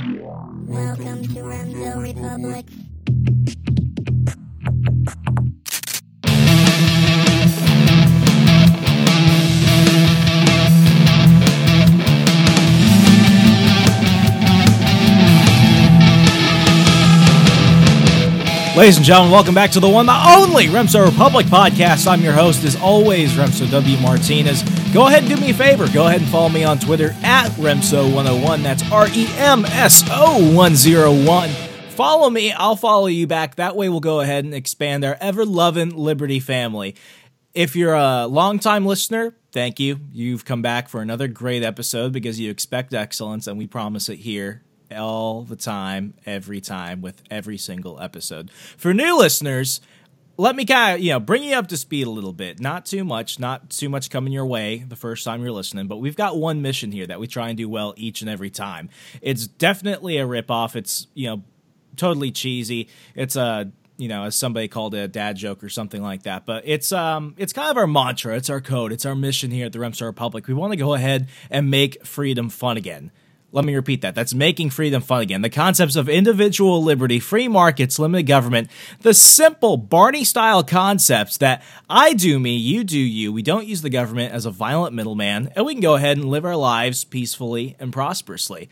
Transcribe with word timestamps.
Welcome 0.00 1.22
to 1.24 1.42
Remso 1.42 2.00
Republic. 2.00 2.64
Ladies 18.74 18.96
and 18.96 19.04
gentlemen, 19.04 19.30
welcome 19.32 19.54
back 19.54 19.70
to 19.72 19.80
the 19.80 19.86
one, 19.86 20.06
the 20.06 20.12
only 20.12 20.68
Remso 20.68 21.04
Republic 21.04 21.44
podcast. 21.44 22.06
I'm 22.06 22.22
your 22.22 22.32
host, 22.32 22.64
as 22.64 22.74
always, 22.76 23.34
Remso 23.34 23.70
W. 23.70 23.98
Martinez. 23.98 24.62
Go 24.92 25.06
ahead 25.06 25.22
and 25.22 25.28
do 25.28 25.40
me 25.40 25.50
a 25.50 25.54
favor. 25.54 25.88
Go 25.92 26.08
ahead 26.08 26.20
and 26.20 26.28
follow 26.30 26.48
me 26.48 26.64
on 26.64 26.78
Twitter 26.80 27.14
at 27.22 27.48
Remso101. 27.52 28.62
That's 28.64 28.90
R 28.90 29.06
E 29.08 29.28
M 29.36 29.64
S 29.66 30.02
O 30.10 30.52
101. 30.54 31.48
Follow 31.90 32.28
me, 32.28 32.50
I'll 32.50 32.74
follow 32.74 33.06
you 33.06 33.28
back. 33.28 33.54
That 33.54 33.76
way, 33.76 33.88
we'll 33.88 34.00
go 34.00 34.20
ahead 34.20 34.44
and 34.44 34.52
expand 34.52 35.04
our 35.04 35.16
ever 35.20 35.44
loving 35.44 35.90
Liberty 35.90 36.40
family. 36.40 36.96
If 37.54 37.76
you're 37.76 37.94
a 37.94 38.26
longtime 38.26 38.84
listener, 38.84 39.36
thank 39.52 39.78
you. 39.78 40.00
You've 40.12 40.44
come 40.44 40.62
back 40.62 40.88
for 40.88 41.02
another 41.02 41.28
great 41.28 41.62
episode 41.62 42.12
because 42.12 42.40
you 42.40 42.50
expect 42.50 42.92
excellence, 42.92 43.46
and 43.46 43.58
we 43.58 43.68
promise 43.68 44.08
it 44.08 44.20
here 44.20 44.62
all 44.96 45.42
the 45.42 45.56
time, 45.56 46.14
every 46.26 46.60
time, 46.60 47.00
with 47.00 47.22
every 47.30 47.58
single 47.58 48.00
episode. 48.00 48.50
For 48.50 48.92
new 48.92 49.16
listeners, 49.18 49.80
let 50.40 50.56
me 50.56 50.64
kind 50.64 50.96
of 50.96 51.00
you 51.02 51.12
know 51.12 51.20
bring 51.20 51.44
you 51.44 51.54
up 51.54 51.68
to 51.68 51.76
speed 51.76 52.06
a 52.06 52.10
little 52.10 52.32
bit. 52.32 52.60
Not 52.60 52.86
too 52.86 53.04
much, 53.04 53.38
not 53.38 53.70
too 53.70 53.88
much 53.88 54.10
coming 54.10 54.32
your 54.32 54.46
way 54.46 54.78
the 54.78 54.96
first 54.96 55.24
time 55.24 55.42
you're 55.42 55.52
listening, 55.52 55.86
but 55.86 55.98
we've 55.98 56.16
got 56.16 56.38
one 56.38 56.62
mission 56.62 56.92
here 56.92 57.06
that 57.06 57.20
we 57.20 57.26
try 57.26 57.48
and 57.48 57.58
do 57.58 57.68
well 57.68 57.92
each 57.96 58.22
and 58.22 58.30
every 58.30 58.50
time. 58.50 58.88
It's 59.20 59.46
definitely 59.46 60.16
a 60.16 60.26
rip 60.26 60.50
off. 60.50 60.76
It's 60.76 61.06
you 61.14 61.28
know 61.28 61.42
totally 61.96 62.30
cheesy. 62.30 62.88
It's 63.14 63.36
a 63.36 63.70
you 63.98 64.08
know, 64.08 64.24
as 64.24 64.34
somebody 64.34 64.66
called 64.66 64.94
it 64.94 65.00
a 65.00 65.08
dad 65.08 65.36
joke 65.36 65.62
or 65.62 65.68
something 65.68 66.00
like 66.00 66.22
that. 66.22 66.46
But 66.46 66.62
it's 66.66 66.90
um 66.90 67.34
it's 67.36 67.52
kind 67.52 67.70
of 67.70 67.76
our 67.76 67.86
mantra, 67.86 68.34
it's 68.34 68.48
our 68.48 68.62
code, 68.62 68.92
it's 68.92 69.04
our 69.04 69.14
mission 69.14 69.50
here 69.50 69.66
at 69.66 69.72
the 69.72 69.78
Remso 69.78 70.06
Republic. 70.06 70.48
We 70.48 70.54
want 70.54 70.72
to 70.72 70.78
go 70.78 70.94
ahead 70.94 71.28
and 71.50 71.70
make 71.70 72.04
freedom 72.06 72.48
fun 72.48 72.78
again. 72.78 73.12
Let 73.52 73.64
me 73.64 73.74
repeat 73.74 74.02
that. 74.02 74.14
That's 74.14 74.32
making 74.32 74.70
freedom 74.70 75.02
fun 75.02 75.22
again. 75.22 75.42
The 75.42 75.50
concepts 75.50 75.96
of 75.96 76.08
individual 76.08 76.82
liberty, 76.82 77.18
free 77.18 77.48
markets, 77.48 77.98
limited 77.98 78.24
government, 78.24 78.70
the 79.00 79.12
simple 79.12 79.76
Barney 79.76 80.22
style 80.22 80.62
concepts 80.62 81.36
that 81.38 81.62
I 81.88 82.12
do 82.12 82.38
me, 82.38 82.56
you 82.56 82.84
do 82.84 82.98
you. 82.98 83.32
We 83.32 83.42
don't 83.42 83.66
use 83.66 83.82
the 83.82 83.90
government 83.90 84.32
as 84.32 84.46
a 84.46 84.52
violent 84.52 84.94
middleman, 84.94 85.50
and 85.56 85.66
we 85.66 85.74
can 85.74 85.80
go 85.80 85.96
ahead 85.96 86.16
and 86.16 86.28
live 86.28 86.44
our 86.44 86.56
lives 86.56 87.02
peacefully 87.02 87.76
and 87.80 87.92
prosperously. 87.92 88.68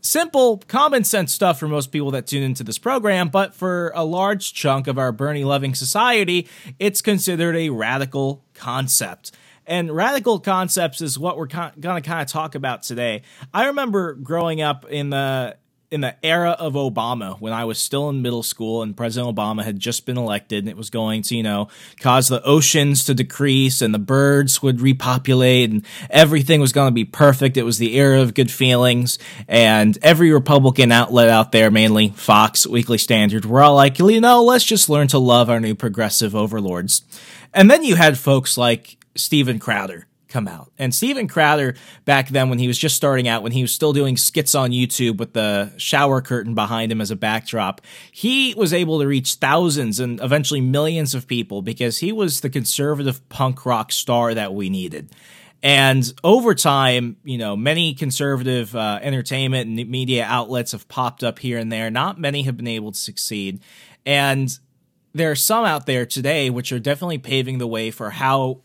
Simple, 0.00 0.58
common 0.68 1.04
sense 1.04 1.32
stuff 1.32 1.58
for 1.58 1.66
most 1.66 1.90
people 1.90 2.10
that 2.12 2.26
tune 2.26 2.42
into 2.42 2.62
this 2.62 2.78
program, 2.78 3.30
but 3.30 3.54
for 3.54 3.92
a 3.94 4.04
large 4.04 4.52
chunk 4.52 4.86
of 4.86 4.98
our 4.98 5.10
Bernie 5.10 5.44
loving 5.44 5.74
society, 5.74 6.48
it's 6.78 7.00
considered 7.02 7.56
a 7.56 7.70
radical 7.70 8.44
concept. 8.54 9.32
And 9.68 9.94
radical 9.94 10.40
concepts 10.40 11.02
is 11.02 11.18
what 11.18 11.36
we're 11.36 11.46
going 11.46 11.72
to 11.76 12.00
kind 12.00 12.22
of 12.22 12.26
talk 12.26 12.54
about 12.54 12.82
today. 12.82 13.22
I 13.52 13.66
remember 13.66 14.14
growing 14.14 14.62
up 14.62 14.86
in 14.88 15.10
the 15.10 15.58
in 15.90 16.00
the 16.02 16.14
era 16.24 16.50
of 16.50 16.74
Obama 16.74 17.40
when 17.40 17.52
I 17.52 17.64
was 17.64 17.78
still 17.78 18.10
in 18.10 18.20
middle 18.20 18.42
school 18.42 18.82
and 18.82 18.96
President 18.96 19.34
Obama 19.34 19.64
had 19.64 19.78
just 19.78 20.04
been 20.04 20.18
elected 20.18 20.64
and 20.64 20.68
it 20.68 20.76
was 20.76 20.90
going 20.90 21.22
to, 21.22 21.36
you 21.36 21.42
know, 21.42 21.68
cause 22.00 22.28
the 22.28 22.42
oceans 22.44 23.04
to 23.04 23.14
decrease 23.14 23.80
and 23.80 23.94
the 23.94 23.98
birds 23.98 24.62
would 24.62 24.82
repopulate 24.82 25.70
and 25.70 25.84
everything 26.10 26.60
was 26.60 26.72
going 26.72 26.88
to 26.88 26.94
be 26.94 27.06
perfect. 27.06 27.56
It 27.56 27.62
was 27.62 27.78
the 27.78 27.96
era 27.96 28.20
of 28.20 28.34
good 28.34 28.50
feelings 28.50 29.18
and 29.46 29.96
every 30.02 30.30
Republican 30.30 30.92
outlet 30.92 31.30
out 31.30 31.52
there, 31.52 31.70
mainly 31.70 32.10
Fox, 32.10 32.66
Weekly 32.66 32.98
Standard, 32.98 33.46
were 33.46 33.62
all 33.62 33.74
like, 33.74 33.98
you 33.98 34.20
know, 34.20 34.44
let's 34.44 34.64
just 34.64 34.90
learn 34.90 35.08
to 35.08 35.18
love 35.18 35.48
our 35.48 35.60
new 35.60 35.74
progressive 35.74 36.36
overlords. 36.36 37.02
And 37.54 37.70
then 37.70 37.82
you 37.82 37.96
had 37.96 38.18
folks 38.18 38.58
like 38.58 38.97
Steven 39.14 39.58
Crowder 39.58 40.06
come 40.28 40.46
out. 40.46 40.70
And 40.78 40.94
Steven 40.94 41.26
Crowder, 41.26 41.74
back 42.04 42.28
then 42.28 42.50
when 42.50 42.58
he 42.58 42.68
was 42.68 42.78
just 42.78 42.96
starting 42.96 43.26
out, 43.26 43.42
when 43.42 43.52
he 43.52 43.62
was 43.62 43.72
still 43.72 43.92
doing 43.92 44.16
skits 44.16 44.54
on 44.54 44.70
YouTube 44.70 45.16
with 45.16 45.32
the 45.32 45.72
shower 45.78 46.20
curtain 46.20 46.54
behind 46.54 46.92
him 46.92 47.00
as 47.00 47.10
a 47.10 47.16
backdrop, 47.16 47.80
he 48.12 48.54
was 48.54 48.72
able 48.72 49.00
to 49.00 49.06
reach 49.06 49.34
thousands 49.34 50.00
and 50.00 50.20
eventually 50.20 50.60
millions 50.60 51.14
of 51.14 51.26
people 51.26 51.62
because 51.62 51.98
he 51.98 52.12
was 52.12 52.40
the 52.40 52.50
conservative 52.50 53.26
punk 53.28 53.64
rock 53.64 53.90
star 53.90 54.34
that 54.34 54.54
we 54.54 54.70
needed. 54.70 55.10
And 55.60 56.12
over 56.22 56.54
time, 56.54 57.16
you 57.24 57.36
know, 57.36 57.56
many 57.56 57.94
conservative 57.94 58.76
uh, 58.76 59.00
entertainment 59.02 59.66
and 59.66 59.90
media 59.90 60.24
outlets 60.24 60.70
have 60.72 60.86
popped 60.86 61.24
up 61.24 61.40
here 61.40 61.58
and 61.58 61.72
there. 61.72 61.90
Not 61.90 62.20
many 62.20 62.42
have 62.42 62.56
been 62.56 62.68
able 62.68 62.92
to 62.92 62.98
succeed. 62.98 63.60
And 64.06 64.56
there 65.14 65.32
are 65.32 65.36
some 65.36 65.64
out 65.64 65.86
there 65.86 66.06
today 66.06 66.48
which 66.48 66.70
are 66.70 66.78
definitely 66.78 67.18
paving 67.18 67.58
the 67.58 67.66
way 67.66 67.90
for 67.90 68.10
how 68.10 68.60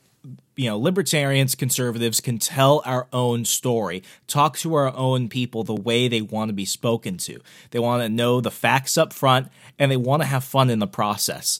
you 0.55 0.69
know, 0.69 0.77
libertarians, 0.77 1.55
conservatives 1.55 2.21
can 2.21 2.37
tell 2.37 2.81
our 2.85 3.07
own 3.11 3.45
story, 3.45 4.03
talk 4.27 4.57
to 4.59 4.75
our 4.75 4.95
own 4.95 5.29
people 5.29 5.63
the 5.63 5.75
way 5.75 6.07
they 6.07 6.21
want 6.21 6.49
to 6.49 6.53
be 6.53 6.65
spoken 6.65 7.17
to. 7.17 7.39
They 7.71 7.79
want 7.79 8.03
to 8.03 8.09
know 8.09 8.41
the 8.41 8.51
facts 8.51 8.97
up 8.97 9.13
front 9.13 9.49
and 9.79 9.91
they 9.91 9.97
want 9.97 10.21
to 10.21 10.27
have 10.27 10.43
fun 10.43 10.69
in 10.69 10.79
the 10.79 10.87
process. 10.87 11.59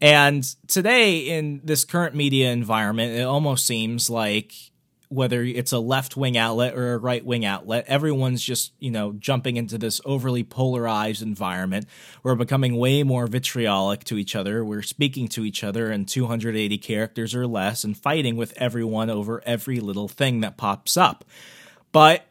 And 0.00 0.44
today, 0.68 1.18
in 1.18 1.60
this 1.64 1.84
current 1.84 2.14
media 2.14 2.52
environment, 2.52 3.18
it 3.18 3.22
almost 3.22 3.66
seems 3.66 4.08
like 4.08 4.52
whether 5.08 5.42
it's 5.42 5.72
a 5.72 5.78
left 5.78 6.16
wing 6.16 6.36
outlet 6.36 6.74
or 6.74 6.92
a 6.92 6.98
right 6.98 7.24
wing 7.24 7.44
outlet, 7.44 7.84
everyone's 7.88 8.42
just, 8.42 8.72
you 8.78 8.90
know, 8.90 9.12
jumping 9.12 9.56
into 9.56 9.78
this 9.78 10.00
overly 10.04 10.44
polarized 10.44 11.22
environment. 11.22 11.86
We're 12.22 12.34
becoming 12.34 12.76
way 12.76 13.02
more 13.02 13.26
vitriolic 13.26 14.04
to 14.04 14.18
each 14.18 14.36
other. 14.36 14.62
We're 14.64 14.82
speaking 14.82 15.28
to 15.28 15.44
each 15.44 15.64
other 15.64 15.90
in 15.90 16.04
280 16.04 16.76
characters 16.78 17.34
or 17.34 17.46
less 17.46 17.84
and 17.84 17.96
fighting 17.96 18.36
with 18.36 18.52
everyone 18.56 19.08
over 19.08 19.42
every 19.46 19.80
little 19.80 20.08
thing 20.08 20.40
that 20.42 20.58
pops 20.58 20.96
up. 20.96 21.24
But 21.90 22.26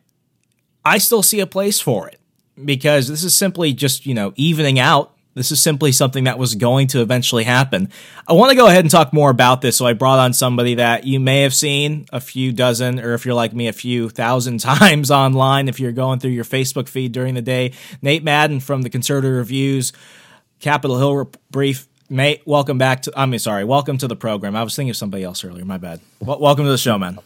I 0.86 1.00
still 1.00 1.24
see 1.24 1.40
a 1.40 1.48
place 1.48 1.80
for 1.80 2.08
it 2.08 2.20
because 2.64 3.08
this 3.08 3.24
is 3.24 3.34
simply 3.34 3.74
just, 3.74 4.06
you 4.06 4.14
know, 4.14 4.34
evening 4.36 4.80
out 4.80 5.17
this 5.38 5.52
is 5.52 5.62
simply 5.62 5.92
something 5.92 6.24
that 6.24 6.40
was 6.40 6.56
going 6.56 6.88
to 6.88 7.02
eventually 7.02 7.44
happen. 7.44 7.90
I 8.28 8.34
want 8.34 8.50
to 8.50 8.56
go 8.56 8.68
ahead 8.68 8.84
and 8.84 8.90
talk 8.90 9.14
more 9.14 9.30
about 9.30 9.62
this, 9.62 9.78
so 9.78 9.86
I 9.86 9.94
brought 9.94 10.20
on 10.20 10.34
somebody 10.34 10.76
that 10.76 11.06
you 11.06 11.20
may 11.20 11.44
have 11.44 11.54
seen 11.54 12.08
a 12.12 12.20
few 12.20 12.52
dozen, 12.52 13.00
or 13.00 13.14
if 13.14 13.26
you're 13.26 13.36
like 13.36 13.54
me, 13.54 13.68
a 13.68 13.74
few 13.74 14.10
thousand 14.10 14.58
times 14.62 15.12
online 15.12 15.68
if 15.68 15.80
you're 15.80 15.92
going 15.92 16.20
through 16.20 16.32
your 16.32 16.44
Facebook 16.44 16.90
feed 16.90 17.12
during 17.12 17.36
the 17.36 17.42
day. 17.42 17.74
Nate 18.02 18.24
Madden 18.24 18.60
from 18.60 18.82
the 18.82 18.90
Conservative 18.90 19.38
Review's, 19.38 19.94
Capitol 20.60 20.98
Hill 20.98 21.32
Brief. 21.52 21.88
Nate, 22.10 22.42
welcome 22.46 22.78
back 22.78 23.04
to. 23.04 23.14
I'm 23.16 23.38
sorry, 23.38 23.64
welcome 23.64 23.98
to 24.00 24.08
the 24.08 24.16
program. 24.16 24.56
I 24.56 24.64
was 24.64 24.76
thinking 24.76 24.92
of 24.92 24.98
somebody 24.98 25.24
else 25.24 25.44
earlier. 25.44 25.66
My 25.66 25.78
bad. 25.78 26.00
Welcome 26.20 26.66
to 26.66 26.72
the 26.72 26.78
show, 26.78 26.98
man. 26.98 27.20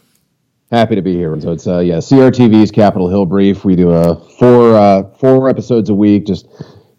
Happy 0.70 0.96
to 0.96 1.02
be 1.02 1.14
here. 1.14 1.38
So 1.40 1.52
it's 1.52 1.66
uh, 1.66 1.78
yeah, 1.78 1.98
CRTV's 1.98 2.70
Capitol 2.70 3.08
Hill 3.08 3.26
Brief. 3.26 3.64
We 3.64 3.76
do 3.76 3.90
a 3.90 4.16
four 4.38 4.76
uh, 4.76 5.04
four 5.18 5.48
episodes 5.48 5.88
a 5.88 5.94
week, 5.94 6.26
just 6.26 6.46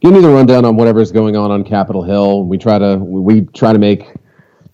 give 0.04 0.14
me 0.14 0.20
the 0.20 0.30
rundown 0.30 0.66
on 0.66 0.76
whatever's 0.76 1.12
going 1.12 1.36
on 1.36 1.50
on 1.50 1.64
Capitol 1.64 2.04
Hill. 2.04 2.44
We 2.44 2.58
try 2.58 2.78
to 2.78 2.98
we 2.98 3.42
try 3.42 3.74
to 3.74 3.80
make 3.80 4.12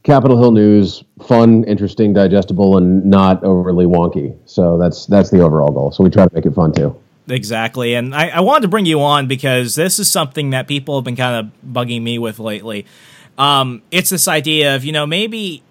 Capitol 0.03 0.37
Hill 0.37 0.51
news 0.51 1.03
fun, 1.27 1.63
interesting, 1.65 2.13
digestible, 2.13 2.77
and 2.77 3.05
not 3.05 3.43
overly 3.43 3.85
wonky. 3.85 4.35
So 4.45 4.77
that's 4.77 5.05
that's 5.05 5.29
the 5.29 5.39
overall 5.41 5.71
goal. 5.71 5.91
So 5.91 6.03
we 6.03 6.09
try 6.09 6.27
to 6.27 6.35
make 6.35 6.45
it 6.45 6.53
fun 6.53 6.73
too. 6.73 6.99
Exactly, 7.29 7.93
and 7.93 8.15
I, 8.15 8.29
I 8.29 8.39
wanted 8.39 8.63
to 8.63 8.67
bring 8.69 8.87
you 8.87 9.01
on 9.01 9.27
because 9.27 9.75
this 9.75 9.99
is 9.99 10.09
something 10.09 10.49
that 10.49 10.67
people 10.67 10.97
have 10.97 11.05
been 11.05 11.15
kind 11.15 11.45
of 11.45 11.73
bugging 11.73 12.01
me 12.01 12.17
with 12.17 12.39
lately. 12.39 12.87
Um, 13.37 13.83
it's 13.91 14.09
this 14.09 14.27
idea 14.27 14.75
of 14.75 14.83
you 14.83 14.91
know 14.91 15.05
maybe 15.05 15.61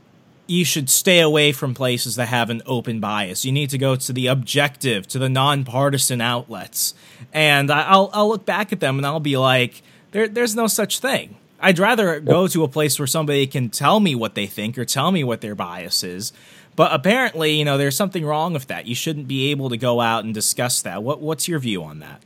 you 0.48 0.64
should 0.64 0.88
stay 0.88 1.20
away 1.20 1.53
from 1.53 1.75
places 1.75 2.16
that 2.16 2.28
have 2.28 2.48
an 2.48 2.62
open 2.64 3.00
bias. 3.00 3.44
You 3.44 3.53
need 3.53 3.70
to 3.70 3.78
go 3.78 3.94
to 3.94 4.12
the 4.12 4.26
objective, 4.26 5.06
to 5.09 5.19
the 5.19 5.28
nonpartisan 5.28 6.20
outlets. 6.20 6.94
And 7.32 7.70
I'll 7.70 8.10
I'll 8.12 8.28
look 8.28 8.47
back 8.47 8.72
at 8.72 8.80
them 8.80 8.97
and 8.97 9.06
I'll 9.06 9.21
be 9.21 9.36
like, 9.36 9.83
there, 10.10 10.27
there's 10.27 10.56
no 10.56 10.66
such 10.66 11.00
thing. 11.00 11.36
I'd 11.60 11.78
rather 11.78 12.18
go 12.21 12.47
to 12.48 12.65
a 12.65 12.68
place 12.68 12.98
where 12.98 13.06
somebody 13.06 13.47
can 13.47 13.68
tell 13.68 14.00
me 14.00 14.15
what 14.15 14.34
they 14.34 14.47
think 14.47 14.78
or 14.78 14.84
tell 14.84 15.10
me 15.10 15.22
what 15.22 15.41
their 15.41 15.54
bias 15.54 16.03
is. 16.03 16.33
But 16.77 16.92
apparently, 16.92 17.54
you 17.54 17.65
know, 17.65 17.77
there's 17.77 17.97
something 17.97 18.24
wrong 18.24 18.53
with 18.53 18.68
that. 18.68 18.86
You 18.86 18.94
shouldn't 18.94 19.27
be 19.27 19.51
able 19.51 19.68
to 19.68 19.77
go 19.77 20.01
out 20.01 20.24
and 20.24 20.33
discuss 20.33 20.80
that. 20.83 21.03
What 21.03 21.21
what's 21.21 21.47
your 21.47 21.59
view 21.59 21.83
on 21.83 21.98
that? 21.98 22.22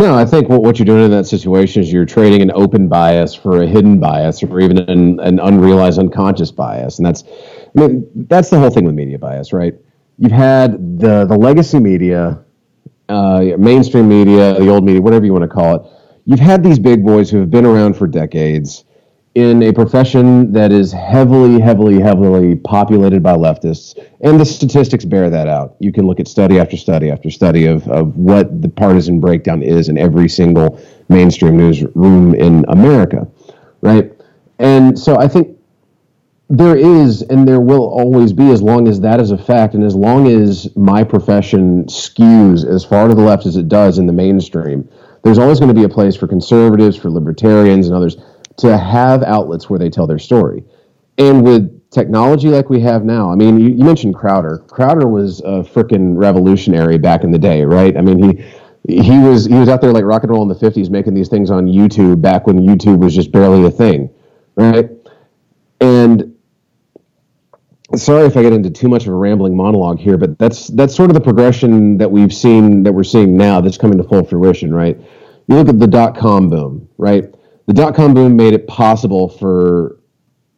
No, 0.00 0.14
I 0.14 0.24
think 0.24 0.48
what, 0.48 0.62
what 0.62 0.78
you're 0.78 0.86
doing 0.86 1.04
in 1.04 1.10
that 1.10 1.26
situation 1.26 1.82
is 1.82 1.92
you're 1.92 2.06
trading 2.06 2.40
an 2.40 2.50
open 2.54 2.88
bias 2.88 3.34
for 3.34 3.62
a 3.62 3.66
hidden 3.66 4.00
bias 4.00 4.42
or 4.42 4.58
even 4.58 4.78
an, 4.78 5.20
an 5.20 5.38
unrealized 5.38 5.98
unconscious 5.98 6.50
bias. 6.50 6.98
And 6.98 7.04
that's, 7.04 7.22
I 7.76 7.80
mean, 7.80 8.10
that's 8.14 8.48
the 8.48 8.58
whole 8.58 8.70
thing 8.70 8.86
with 8.86 8.94
media 8.94 9.18
bias, 9.18 9.52
right? 9.52 9.74
You've 10.16 10.32
had 10.32 10.98
the, 10.98 11.26
the 11.26 11.36
legacy 11.36 11.80
media, 11.80 12.42
uh, 13.10 13.42
mainstream 13.58 14.08
media, 14.08 14.54
the 14.54 14.70
old 14.70 14.84
media, 14.84 15.02
whatever 15.02 15.26
you 15.26 15.34
want 15.34 15.42
to 15.42 15.48
call 15.48 15.76
it. 15.76 15.82
You've 16.24 16.40
had 16.40 16.62
these 16.62 16.78
big 16.78 17.04
boys 17.04 17.30
who 17.30 17.40
have 17.40 17.50
been 17.50 17.66
around 17.66 17.94
for 17.94 18.06
decades 18.06 18.86
in 19.40 19.62
a 19.62 19.72
profession 19.72 20.52
that 20.52 20.72
is 20.72 20.92
heavily, 20.92 21.60
heavily, 21.60 22.00
heavily 22.00 22.56
populated 22.56 23.22
by 23.22 23.32
leftists, 23.32 23.98
and 24.20 24.38
the 24.38 24.44
statistics 24.44 25.04
bear 25.04 25.30
that 25.30 25.48
out. 25.48 25.76
You 25.80 25.92
can 25.92 26.06
look 26.06 26.20
at 26.20 26.28
study 26.28 26.58
after 26.58 26.76
study 26.76 27.10
after 27.10 27.30
study 27.30 27.66
of, 27.66 27.88
of 27.88 28.16
what 28.16 28.62
the 28.62 28.68
partisan 28.68 29.20
breakdown 29.20 29.62
is 29.62 29.88
in 29.88 29.98
every 29.98 30.28
single 30.28 30.80
mainstream 31.08 31.56
newsroom 31.56 32.34
in 32.34 32.64
America, 32.68 33.26
right? 33.80 34.12
And 34.58 34.98
so 34.98 35.16
I 35.16 35.26
think 35.26 35.58
there 36.50 36.76
is 36.76 37.22
and 37.22 37.46
there 37.46 37.60
will 37.60 37.88
always 37.88 38.32
be 38.32 38.50
as 38.50 38.60
long 38.60 38.88
as 38.88 39.00
that 39.00 39.20
is 39.20 39.30
a 39.30 39.38
fact 39.38 39.74
and 39.74 39.84
as 39.84 39.94
long 39.94 40.26
as 40.26 40.74
my 40.76 41.04
profession 41.04 41.84
skews 41.84 42.68
as 42.68 42.84
far 42.84 43.06
to 43.06 43.14
the 43.14 43.22
left 43.22 43.46
as 43.46 43.56
it 43.56 43.68
does 43.68 43.98
in 43.98 44.06
the 44.06 44.12
mainstream 44.12 44.88
there's 45.22 45.38
always 45.38 45.60
going 45.60 45.72
to 45.72 45.80
be 45.80 45.84
a 45.84 45.88
place 45.88 46.16
for 46.16 46.26
conservatives 46.26 46.96
for 46.96 47.08
libertarians 47.08 47.86
and 47.86 47.94
others 47.94 48.16
to 48.60 48.76
have 48.78 49.22
outlets 49.24 49.70
where 49.70 49.78
they 49.78 49.90
tell 49.90 50.06
their 50.06 50.18
story 50.18 50.64
and 51.18 51.44
with 51.44 51.90
technology 51.90 52.48
like 52.48 52.70
we 52.70 52.80
have 52.80 53.04
now 53.04 53.30
i 53.30 53.34
mean 53.34 53.60
you, 53.60 53.68
you 53.70 53.84
mentioned 53.84 54.14
crowder 54.14 54.58
crowder 54.68 55.08
was 55.08 55.40
a 55.40 55.62
freaking 55.62 56.16
revolutionary 56.16 56.98
back 56.98 57.24
in 57.24 57.30
the 57.32 57.38
day 57.38 57.64
right 57.64 57.96
i 57.96 58.00
mean 58.00 58.22
he 58.22 59.02
he 59.02 59.18
was 59.18 59.46
he 59.46 59.54
was 59.54 59.68
out 59.68 59.80
there 59.80 59.92
like 59.92 60.04
rock 60.04 60.22
and 60.22 60.32
roll 60.32 60.42
in 60.42 60.48
the 60.48 60.54
50s 60.54 60.90
making 60.90 61.14
these 61.14 61.28
things 61.28 61.50
on 61.50 61.66
youtube 61.66 62.22
back 62.22 62.46
when 62.46 62.58
youtube 62.60 63.00
was 63.02 63.14
just 63.14 63.32
barely 63.32 63.66
a 63.66 63.70
thing 63.70 64.10
right 64.56 64.90
and 65.80 66.34
sorry 67.96 68.26
if 68.26 68.36
I 68.36 68.42
get 68.42 68.52
into 68.52 68.70
too 68.70 68.88
much 68.88 69.06
of 69.06 69.12
a 69.12 69.16
rambling 69.16 69.56
monologue 69.56 69.98
here, 69.98 70.16
but 70.16 70.38
that's 70.38 70.68
that's 70.68 70.94
sort 70.94 71.10
of 71.10 71.14
the 71.14 71.20
progression 71.20 71.98
that 71.98 72.10
we've 72.10 72.32
seen 72.32 72.82
that 72.84 72.92
we're 72.92 73.04
seeing 73.04 73.36
now 73.36 73.60
that's 73.60 73.78
coming 73.78 73.98
to 73.98 74.04
full 74.04 74.24
fruition, 74.24 74.74
right? 74.74 74.98
You 75.48 75.56
look 75.56 75.68
at 75.68 75.78
the 75.78 75.86
dot 75.86 76.16
com 76.16 76.48
boom, 76.50 76.88
right? 76.98 77.34
The 77.70 77.74
dot 77.74 77.94
com 77.94 78.14
boom 78.14 78.34
made 78.34 78.52
it 78.52 78.66
possible 78.66 79.28
for 79.28 80.00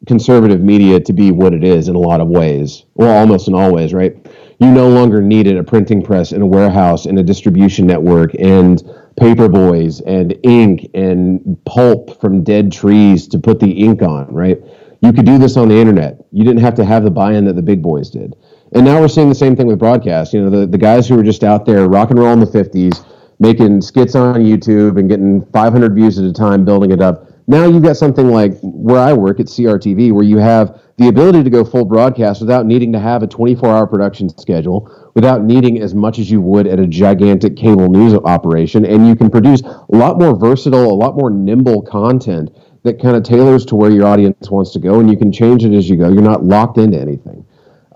conservative 0.07 0.61
media 0.61 0.99
to 1.01 1.13
be 1.13 1.29
what 1.29 1.53
it 1.53 1.63
is 1.63 1.87
in 1.87 1.93
a 1.93 1.99
lot 1.99 2.21
of 2.21 2.27
ways. 2.27 2.85
Well, 2.95 3.15
almost 3.15 3.47
in 3.47 3.53
all 3.53 3.71
ways, 3.71 3.93
right? 3.93 4.17
You 4.59 4.71
no 4.71 4.89
longer 4.89 5.21
needed 5.21 5.55
a 5.57 5.63
printing 5.63 6.01
press 6.01 6.31
and 6.31 6.41
a 6.41 6.45
warehouse 6.47 7.05
and 7.05 7.19
a 7.19 7.21
distribution 7.21 7.85
network 7.85 8.33
and 8.39 8.81
paper 9.15 9.47
boys 9.47 10.01
and 10.01 10.35
ink 10.41 10.89
and 10.95 11.55
pulp 11.65 12.19
from 12.19 12.43
dead 12.43 12.71
trees 12.71 13.27
to 13.27 13.37
put 13.37 13.59
the 13.59 13.69
ink 13.69 14.01
on, 14.01 14.33
right? 14.33 14.57
You 15.03 15.13
could 15.13 15.27
do 15.27 15.37
this 15.37 15.55
on 15.55 15.67
the 15.67 15.75
internet. 15.75 16.25
You 16.31 16.43
didn't 16.43 16.61
have 16.61 16.73
to 16.77 16.83
have 16.83 17.03
the 17.03 17.11
buy-in 17.11 17.45
that 17.45 17.55
the 17.55 17.61
big 17.61 17.83
boys 17.83 18.09
did. 18.09 18.35
And 18.71 18.85
now 18.85 18.99
we're 18.99 19.07
seeing 19.07 19.29
the 19.29 19.35
same 19.35 19.55
thing 19.55 19.67
with 19.67 19.77
broadcast. 19.77 20.33
You 20.33 20.45
know, 20.45 20.61
the, 20.61 20.65
the 20.65 20.79
guys 20.79 21.07
who 21.07 21.15
were 21.15 21.23
just 21.23 21.43
out 21.43 21.67
there 21.67 21.87
rock 21.87 22.09
and 22.09 22.17
roll 22.17 22.33
in 22.33 22.39
the 22.39 22.47
50s, 22.47 23.05
making 23.43 23.81
skits 23.81 24.15
on 24.15 24.35
YouTube 24.35 24.97
and 24.97 25.09
getting 25.09 25.45
500 25.51 25.93
views 25.93 26.17
at 26.17 26.23
a 26.23 26.31
time, 26.31 26.63
building 26.63 26.91
it 26.91 27.01
up. 27.01 27.27
Now 27.45 27.65
you've 27.65 27.83
got 27.83 27.97
something 27.97 28.29
like 28.29 28.57
where 28.61 28.97
I 28.97 29.11
work 29.11 29.41
at 29.41 29.47
CRTV, 29.47 30.13
where 30.13 30.23
you 30.23 30.37
have 30.37 30.79
the 30.97 31.09
ability 31.09 31.43
to 31.43 31.49
go 31.49 31.65
full 31.65 31.83
broadcast 31.83 32.39
without 32.39 32.65
needing 32.65 32.93
to 32.93 33.01
have 33.01 33.21
a 33.21 33.27
24 33.27 33.67
hour 33.67 33.85
production 33.85 34.29
schedule, 34.29 34.89
without 35.13 35.43
needing 35.43 35.81
as 35.81 35.93
much 35.93 36.19
as 36.19 36.31
you 36.31 36.39
would 36.39 36.67
at 36.67 36.79
a 36.79 36.87
gigantic 36.87 37.57
cable 37.57 37.89
news 37.89 38.13
operation. 38.13 38.85
And 38.85 39.05
you 39.05 39.15
can 39.15 39.29
produce 39.29 39.61
a 39.61 39.85
lot 39.89 40.17
more 40.17 40.39
versatile, 40.39 40.89
a 40.89 40.95
lot 40.95 41.17
more 41.17 41.29
nimble 41.29 41.81
content 41.81 42.49
that 42.83 43.01
kind 43.01 43.17
of 43.17 43.23
tailors 43.23 43.65
to 43.65 43.75
where 43.75 43.91
your 43.91 44.05
audience 44.05 44.49
wants 44.49 44.71
to 44.71 44.79
go, 44.79 45.01
and 45.01 45.11
you 45.11 45.17
can 45.17 45.33
change 45.33 45.65
it 45.65 45.73
as 45.73 45.89
you 45.89 45.97
go. 45.97 46.09
You're 46.09 46.21
not 46.21 46.45
locked 46.45 46.77
into 46.77 46.97
anything. 46.97 47.45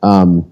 Um, 0.03 0.51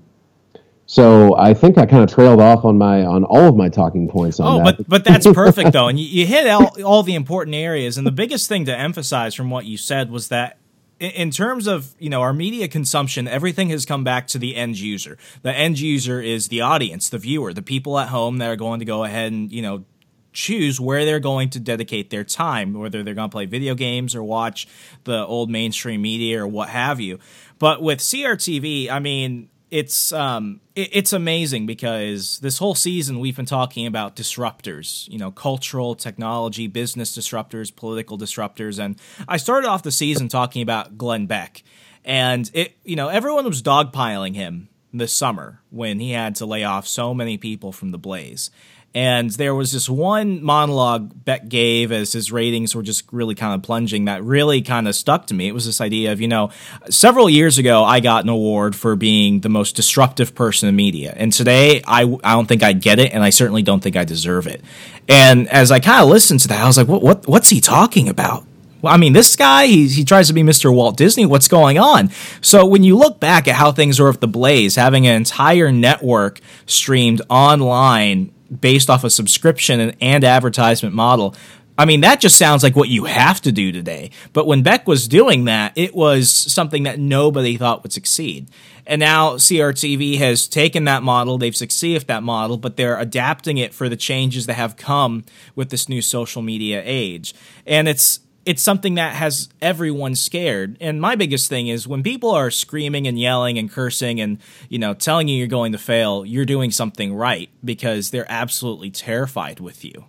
so 0.88 1.36
I 1.36 1.54
think 1.54 1.78
I 1.78 1.86
kind 1.86 2.04
of 2.04 2.14
trailed 2.14 2.40
off 2.40 2.64
on 2.64 2.78
my 2.78 3.04
on 3.04 3.24
all 3.24 3.48
of 3.48 3.56
my 3.56 3.70
talking 3.70 4.08
points 4.08 4.40
on 4.40 4.62
oh, 4.62 4.64
that. 4.64 4.78
but 4.78 4.90
but 4.90 5.04
that's 5.04 5.28
perfect 5.32 5.72
though, 5.72 5.88
and 5.90 6.00
you, 6.00 6.06
you 6.06 6.26
hit 6.26 6.48
all, 6.48 6.82
all 6.84 7.04
the 7.04 7.16
important 7.16 7.56
areas. 7.56 7.98
And 7.98 8.06
the 8.06 8.12
biggest 8.12 8.48
thing 8.48 8.66
to 8.66 8.78
emphasize 8.78 9.34
from 9.34 9.50
what 9.50 9.66
you 9.66 9.78
said 9.78 10.12
was 10.12 10.28
that 10.28 10.58
in 11.00 11.32
terms 11.32 11.68
of 11.68 11.94
you 12.00 12.10
know 12.10 12.22
our 12.22 12.34
media 12.34 12.68
consumption 12.68 13.28
everything 13.28 13.70
has 13.70 13.86
come 13.86 14.04
back 14.04 14.28
to 14.28 14.40
the 14.40 14.56
end 14.56 14.80
user 14.80 15.18
the 15.42 15.52
end 15.52 15.78
user 15.78 16.22
is 16.22 16.48
the 16.48 16.62
audience 16.62 17.10
the 17.10 17.18
viewer 17.18 17.52
the 17.52 17.62
people 17.62 18.00
at 18.00 18.08
home 18.08 18.38
that 18.38 18.50
are 18.50 18.56
going 18.56 18.80
to 18.80 18.86
go 18.86 19.04
ahead 19.04 19.30
and 19.34 19.52
you 19.52 19.62
know 19.62 19.84
choose 20.32 20.80
where 20.80 21.06
they're 21.06 21.20
going 21.20 21.50
to 21.50 21.60
dedicate 21.60 22.10
their 22.12 22.24
time, 22.24 22.74
whether 22.74 23.02
they're 23.02 23.16
going 23.16 23.30
to 23.30 23.34
play 23.34 23.46
video 23.46 23.74
games 23.74 24.14
or 24.14 24.22
watch 24.22 24.68
the 25.06 25.26
old 25.26 25.50
mainstream 25.50 26.02
media 26.02 26.44
or 26.44 26.48
what 26.48 26.70
have 26.70 27.00
you. 27.00 27.18
But 27.58 27.82
with 27.82 28.00
CRTV, 28.00 28.90
I 28.90 29.00
mean, 29.00 29.50
it's 29.72 30.12
um, 30.12 30.62
it, 30.76 30.90
it's 30.92 31.14
amazing 31.14 31.66
because 31.66 32.40
this 32.40 32.58
whole 32.58 32.76
season 32.76 33.20
we've 33.20 33.36
been 33.36 33.46
talking 33.46 33.86
about 33.86 34.16
disruptors, 34.16 35.08
you 35.10 35.18
know, 35.18 35.32
cultural, 35.32 35.96
technology, 35.96 36.68
business 36.68 37.18
disruptors, 37.18 37.76
political 37.76 38.18
disruptors, 38.18 38.84
and 38.84 39.00
I 39.28 39.38
started 39.38 39.68
off 39.68 39.84
the 39.84 39.92
season 39.92 40.28
talking 40.28 40.62
about 40.62 40.98
Glenn 40.98 41.26
Beck, 41.26 41.64
and 42.04 42.50
it, 42.54 42.78
you 42.84 42.96
know, 42.96 43.08
everyone 43.08 43.46
was 43.46 43.62
dogpiling 43.62 44.36
him 44.36 44.70
this 44.98 45.14
summer 45.14 45.62
when 45.70 46.00
he 46.00 46.12
had 46.12 46.36
to 46.36 46.46
lay 46.46 46.64
off 46.64 46.88
so 46.88 47.14
many 47.14 47.38
people 47.38 47.72
from 47.72 47.92
the 47.92 47.98
Blaze. 47.98 48.52
And 48.96 49.30
there 49.32 49.54
was 49.54 49.74
this 49.74 49.90
one 49.90 50.42
monologue 50.42 51.26
Beck 51.26 51.50
gave 51.50 51.92
as 51.92 52.14
his 52.14 52.32
ratings 52.32 52.74
were 52.74 52.82
just 52.82 53.12
really 53.12 53.36
kind 53.36 53.54
of 53.54 53.62
plunging 53.62 54.06
that 54.06 54.24
really 54.24 54.62
kind 54.62 54.88
of 54.88 54.96
stuck 54.96 55.28
to 55.28 55.34
me. 55.34 55.50
It 55.50 55.52
was 55.52 55.66
this 55.66 55.82
idea 55.82 56.14
of, 56.14 56.22
you 56.22 56.30
know, 56.30 56.50
several 56.90 57.30
years 57.30 57.58
ago, 57.58 57.84
I 57.84 58.00
got 58.00 58.24
an 58.24 58.30
award 58.30 58.74
for 58.74 58.96
being 58.96 59.42
the 59.42 59.50
most 59.50 59.76
disruptive 59.76 60.34
person 60.34 60.70
in 60.70 60.78
media. 60.78 61.14
And 61.14 61.34
today, 61.34 61.82
I, 61.86 62.04
I 62.24 62.34
don't 62.36 62.46
think 62.46 62.64
I'd 62.64 62.82
get 62.82 63.00
it, 63.00 63.12
and 63.12 63.22
I 63.22 63.32
certainly 63.32 63.64
don't 63.64 63.82
think 63.82 63.98
I 63.98 64.06
deserve 64.06 64.48
it. 64.48 64.62
And 65.10 65.50
as 65.50 65.72
I 65.72 65.82
kind 65.82 66.02
of 66.02 66.08
listened 66.08 66.40
to 66.42 66.48
that, 66.48 66.62
I 66.62 66.66
was 66.66 66.78
like, 66.78 66.88
what, 66.88 67.02
what, 67.02 67.28
what's 67.28 67.50
he 67.50 67.60
talking 67.60 68.08
about? 68.08 68.46
I 68.84 68.98
mean, 68.98 69.14
this 69.14 69.36
guy, 69.36 69.66
he, 69.68 69.88
he 69.88 70.04
tries 70.04 70.28
to 70.28 70.34
be 70.34 70.44
Mr. 70.44 70.74
Walt 70.74 70.98
Disney. 70.98 71.26
What's 71.26 71.48
going 71.48 71.78
on? 71.80 72.12
So 72.42 72.66
when 72.66 72.84
you 72.84 72.98
look 72.98 73.20
back 73.20 73.48
at 73.48 73.56
how 73.56 73.72
things 73.72 74.00
were 74.00 74.08
with 74.08 74.20
The 74.20 74.28
Blaze, 74.28 74.76
having 74.76 75.08
an 75.08 75.16
entire 75.16 75.72
network 75.72 76.40
streamed 76.66 77.22
online 77.30 78.32
based 78.60 78.90
off 78.90 79.04
a 79.04 79.10
subscription 79.10 79.80
and, 79.80 79.96
and 80.02 80.24
advertisement 80.24 80.96
model. 80.96 81.36
I 81.78 81.86
mean, 81.86 82.02
that 82.02 82.22
just 82.22 82.38
sounds 82.38 82.64
like 82.64 82.76
what 82.76 82.88
you 82.88 83.04
have 83.06 83.42
to 83.42 83.52
do 83.52 83.72
today. 83.72 84.12
But 84.32 84.48
when 84.48 84.64
Beck 84.64 84.88
was 84.88 85.08
doing 85.08 85.46
that, 85.46 85.74
it 85.76 85.94
was 85.94 86.30
something 86.32 86.84
that 86.84 87.00
nobody 87.00 87.58
thought 87.58 87.84
would 87.84 87.92
succeed. 87.92 88.50
And 88.88 89.00
now 89.00 89.34
CRTV 89.34 90.20
has 90.20 90.48
taken 90.48 90.86
that 90.86 91.04
model, 91.04 91.38
they've 91.38 91.56
succeeded 91.56 92.02
with 92.02 92.08
that 92.08 92.24
model, 92.24 92.58
but 92.58 92.78
they're 92.78 93.00
adapting 93.00 93.58
it 93.58 93.74
for 93.74 93.90
the 93.90 93.98
changes 93.98 94.46
that 94.46 94.54
have 94.54 94.78
come 94.78 95.26
with 95.56 95.70
this 95.70 95.90
new 95.90 96.02
social 96.02 96.42
media 96.42 96.82
age. 96.86 97.34
And 97.66 97.88
it's 97.88 98.20
it's 98.46 98.62
something 98.62 98.96
that 98.96 99.16
has 99.16 99.50
everyone 99.62 100.16
scared. 100.16 100.78
And 100.80 101.02
my 101.02 101.16
biggest 101.16 101.50
thing 101.50 101.68
is 101.68 101.88
when 101.88 102.04
people 102.04 102.30
are 102.30 102.52
screaming 102.52 103.08
and 103.08 103.20
yelling 103.20 103.58
and 103.58 103.72
cursing 103.72 104.22
and, 104.22 104.38
you 104.70 104.78
know, 104.78 104.94
telling 104.94 105.28
you 105.28 105.38
you're 105.38 105.48
going 105.48 105.72
to 105.72 105.78
fail, 105.80 106.24
you're 106.26 106.46
doing 106.46 106.70
something 106.70 107.14
right 107.14 107.50
because 107.64 108.12
they're 108.12 108.30
absolutely 108.30 108.92
terrified 108.92 109.60
with 109.60 109.84
you. 109.84 110.06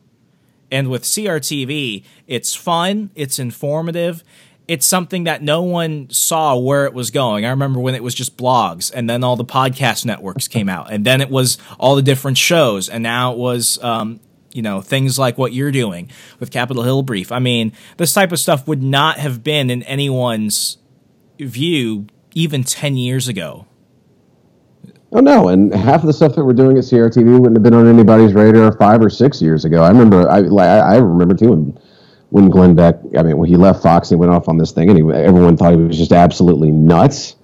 And 0.71 0.91
with 0.91 1.05
CRTV, 1.05 2.05
it's 2.27 2.55
fun, 2.55 3.11
it's 3.15 3.39
informative, 3.39 4.23
it's 4.69 4.85
something 4.85 5.25
that 5.25 5.43
no 5.43 5.63
one 5.63 6.11
saw 6.11 6.57
where 6.57 6.87
it 6.87 6.93
was 6.93 7.11
going. 7.11 7.45
I 7.45 7.51
remember 7.51 7.79
when 7.79 7.95
it 7.95 8.03
was 8.03 8.15
just 8.15 8.37
blogs, 8.37 8.91
and 8.93 9.09
then 9.09 9.23
all 9.23 9.37
the 9.37 9.45
podcast 9.45 10.05
networks 10.05 10.49
came 10.49 10.69
out, 10.69 10.93
and 10.93 11.05
then 11.05 11.21
it 11.21 11.31
was 11.31 11.59
all 11.79 11.95
the 11.95 12.03
different 12.03 12.37
shows, 12.37 12.89
and 12.89 13.03
now 13.03 13.33
it 13.33 13.39
was 13.39 13.83
um, 13.83 14.19
you 14.57 14.63
know 14.63 14.81
things 14.81 15.19
like 15.19 15.37
what 15.37 15.53
you're 15.53 15.71
doing 15.71 16.11
with 16.41 16.51
Capitol 16.51 16.83
Hill 16.83 17.03
Brief. 17.03 17.31
I 17.31 17.39
mean, 17.39 17.73
this 17.99 18.13
type 18.15 18.33
of 18.33 18.39
stuff 18.39 18.67
would 18.67 18.83
not 18.83 19.19
have 19.19 19.45
been 19.45 19.71
in 19.71 19.83
anyone's 19.85 20.79
view 21.39 22.07
even 22.35 22.65
ten 22.65 22.97
years 22.97 23.29
ago. 23.29 23.67
Oh 25.13 25.21
no, 25.21 25.49
and 25.49 25.73
half 25.73 26.01
of 26.01 26.07
the 26.07 26.13
stuff 26.13 26.35
that 26.35 26.45
we're 26.45 26.53
doing 26.53 26.77
at 26.79 26.85
CRTV 26.85 27.39
wouldn't 27.39 27.57
have 27.57 27.63
been 27.63 27.75
on 27.75 27.87
anybody's 27.87 28.35
radar 28.35 28.77
five 28.77 29.01
or 29.01 29.09
six 29.09 29.41
years 29.41 29.65
ago. 29.65 29.83
I 29.83 29.89
remember, 29.89 30.29
I 30.29 30.41
like, 30.41 30.67
I 30.67 30.97
remember 30.97 31.35
too 31.35 31.51
when, 31.51 31.79
when 32.31 32.49
Glenn 32.51 32.75
Beck. 32.75 32.97
I 33.17 33.23
mean, 33.23 33.39
when 33.39 33.49
he 33.49 33.57
left 33.57 33.83
Fox, 33.83 34.09
he 34.09 34.17
went 34.17 34.33
off 34.33 34.49
on 34.49 34.59
this 34.59 34.73
thing, 34.73 34.91
and 34.91 34.99
he, 34.99 35.17
everyone 35.17 35.57
thought 35.57 35.73
he 35.75 35.79
was 35.79 35.97
just 35.97 36.13
absolutely 36.13 36.73
nuts. 36.73 37.37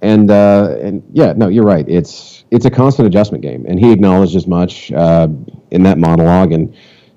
And 0.00 0.30
uh, 0.30 0.76
and 0.80 1.02
yeah, 1.12 1.34
no, 1.36 1.48
you're 1.48 1.64
right. 1.64 1.84
It's 1.86 2.31
it's 2.52 2.66
a 2.66 2.70
constant 2.70 3.06
adjustment 3.06 3.42
game, 3.42 3.64
and 3.66 3.80
he 3.80 3.90
acknowledged 3.90 4.36
as 4.36 4.46
much 4.46 4.92
uh, 4.92 5.26
in 5.70 5.82
that 5.84 5.96
monologue. 5.96 6.52
And 6.52 6.76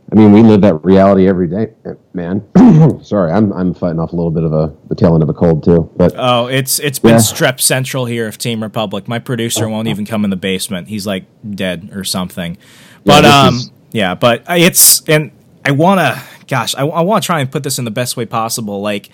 I 0.09 0.15
mean, 0.15 0.31
we 0.31 0.41
live 0.41 0.61
that 0.61 0.75
reality 0.75 1.27
every 1.27 1.49
day, 1.49 1.73
man. 2.13 2.41
Sorry, 3.03 3.33
I'm 3.33 3.51
I'm 3.51 3.73
fighting 3.73 3.99
off 3.99 4.13
a 4.13 4.15
little 4.15 4.31
bit 4.31 4.45
of 4.45 4.53
a 4.53 4.73
the 4.87 4.95
tail 4.95 5.13
end 5.13 5.23
of 5.23 5.29
a 5.29 5.33
cold 5.33 5.65
too. 5.65 5.91
But 5.97 6.13
oh, 6.15 6.47
it's 6.47 6.79
it's 6.79 6.99
been 6.99 7.15
yeah. 7.15 7.17
strep 7.17 7.59
central 7.59 8.05
here 8.05 8.29
of 8.29 8.37
Team 8.37 8.63
Republic. 8.63 9.09
My 9.09 9.19
producer 9.19 9.67
won't 9.67 9.89
even 9.89 10.05
come 10.05 10.23
in 10.23 10.29
the 10.29 10.37
basement. 10.37 10.87
He's 10.87 11.05
like 11.05 11.25
dead 11.47 11.89
or 11.93 12.05
something. 12.05 12.57
But 13.03 13.25
yeah, 13.25 13.41
um, 13.41 13.55
is- 13.55 13.71
yeah, 13.91 14.15
but 14.15 14.43
it's 14.47 15.01
and 15.09 15.31
I 15.65 15.71
want 15.71 15.99
to, 15.99 16.21
gosh, 16.47 16.75
I, 16.75 16.85
I 16.85 17.01
want 17.01 17.23
to 17.23 17.25
try 17.25 17.41
and 17.41 17.51
put 17.51 17.63
this 17.63 17.77
in 17.77 17.83
the 17.83 17.91
best 17.91 18.15
way 18.15 18.25
possible. 18.25 18.79
Like 18.79 19.13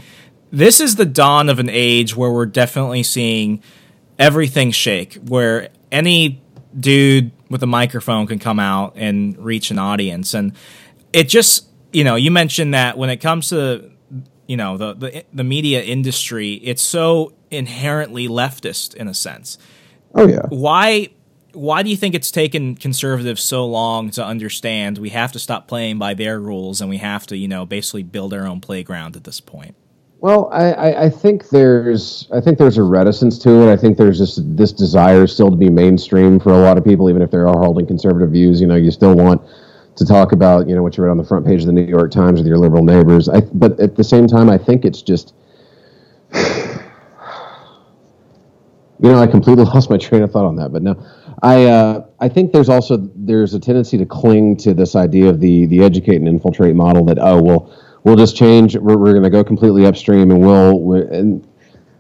this 0.52 0.80
is 0.80 0.98
the 0.98 1.06
dawn 1.06 1.50
of 1.50 1.58
an 1.58 1.70
age 1.70 2.16
where 2.16 2.32
we're 2.32 2.46
definitely 2.46 3.02
seeing 3.02 3.64
everything 4.20 4.70
shake, 4.70 5.16
where 5.16 5.70
any 5.92 6.42
dude 6.78 7.32
with 7.50 7.62
a 7.64 7.68
microphone 7.68 8.28
can 8.28 8.40
come 8.40 8.60
out 8.60 8.94
and 8.96 9.38
reach 9.38 9.72
an 9.72 9.80
audience. 9.80 10.34
And 10.34 10.54
it 11.12 11.28
just, 11.28 11.68
you 11.92 12.04
know, 12.04 12.16
you 12.16 12.32
mentioned 12.32 12.74
that 12.74 12.98
when 12.98 13.10
it 13.10 13.18
comes 13.18 13.50
to 13.50 13.92
you 14.48 14.58
know 14.58 14.76
the, 14.76 14.94
the 14.94 15.26
the 15.32 15.46
media 15.46 15.82
industry 15.82 16.56
it's 16.56 16.82
so 16.82 17.32
inherently 17.52 18.28
leftist 18.28 18.94
in 18.96 19.08
a 19.08 19.14
sense. 19.14 19.58
Oh 20.14 20.28
yeah. 20.28 20.46
Why 20.50 21.08
why 21.54 21.84
do 21.84 21.90
you 21.90 21.96
think 21.96 22.16
it's 22.16 22.32
taken 22.32 22.76
conservatives 22.76 23.42
so 23.42 23.66
long 23.66 24.10
to 24.12 24.26
understand 24.26 24.98
we 24.98 25.10
have 25.10 25.32
to 25.34 25.40
stop 25.40 25.68
playing 25.70 26.00
by 26.00 26.14
their 26.14 26.40
rules 26.40 26.82
and 26.82 26.90
we 26.90 26.98
have 26.98 27.26
to 27.28 27.38
you 27.38 27.48
know 27.48 27.66
basically 27.66 28.04
build 28.04 28.34
our 28.34 28.46
own 28.46 28.60
playground 28.60 29.16
at 29.16 29.24
this 29.24 29.40
point 29.40 29.76
well, 30.22 30.50
I, 30.54 31.06
I, 31.06 31.10
think 31.10 31.50
there's 31.50 32.28
I 32.32 32.40
think 32.40 32.60
there's 32.60 32.78
a 32.78 32.84
reticence 32.84 33.40
to 33.40 33.68
it. 33.68 33.74
I 33.74 33.76
think 33.76 33.98
there's 33.98 34.20
this 34.20 34.40
this 34.44 34.72
desire 34.72 35.26
still 35.26 35.50
to 35.50 35.58
be 35.58 35.68
mainstream 35.68 36.40
for 36.40 36.52
a 36.52 36.60
lot 36.60 36.78
of 36.78 36.86
people, 36.86 37.10
even 37.10 37.24
if 37.24 37.32
they 37.32 37.40
are 37.40 37.48
holding 37.48 37.88
conservative 37.88 38.30
views. 38.30 38.62
You 38.62 38.68
know, 38.68 38.76
you 38.76 38.92
still 38.92 39.16
want 39.16 39.42
to 39.96 40.06
talk 40.06 40.32
about 40.32 40.70
you 40.70 40.76
know 40.76 40.84
what 40.84 40.96
you 40.96 41.04
read 41.04 41.10
on 41.10 41.18
the 41.18 41.24
front 41.24 41.48
page 41.48 41.62
of 41.62 41.66
the 41.66 41.74
New 41.74 41.82
York 41.88 42.12
Times 42.12 42.40
with 42.40 42.46
your 42.46 42.60
liberal 42.60 42.84
neighbors. 42.84 43.30
I, 43.30 43.42
but 43.42 43.80
at 43.80 43.96
the 43.96 44.04
same 44.04 44.28
time, 44.28 44.48
I 44.48 44.60
think 44.60 44.86
it's 44.86 45.02
just 45.02 45.34
you 46.36 46.80
know 49.00 49.20
I 49.20 49.26
completely 49.26 49.64
lost 49.74 49.90
my 49.90 49.98
train 49.98 50.22
of 50.22 50.32
thought 50.32 50.46
on 50.46 50.56
that. 50.58 50.72
But 50.72 50.84
no, 50.84 51.04
I 51.42 51.66
uh, 51.66 52.06
I 52.20 52.30
think 52.30 52.52
there's 52.52 52.70
also 52.70 53.10
there's 53.16 53.56
a 53.56 53.60
tendency 53.60 53.98
to 53.98 54.06
cling 54.06 54.56
to 54.58 54.76
this 54.76 54.96
idea 54.96 55.30
of 55.30 55.40
the 55.40 55.66
the 55.66 55.84
educate 55.84 56.18
and 56.18 56.28
infiltrate 56.28 56.76
model 56.76 57.06
that 57.06 57.18
oh 57.20 57.42
well 57.42 57.74
we'll 58.04 58.16
just 58.16 58.36
change. 58.36 58.76
We're, 58.76 58.98
we're 58.98 59.14
going 59.14 59.24
to 59.24 59.30
go 59.30 59.44
completely 59.44 59.86
upstream, 59.86 60.32
and 60.32 60.42
we'll 60.42 60.94
and 61.12 61.48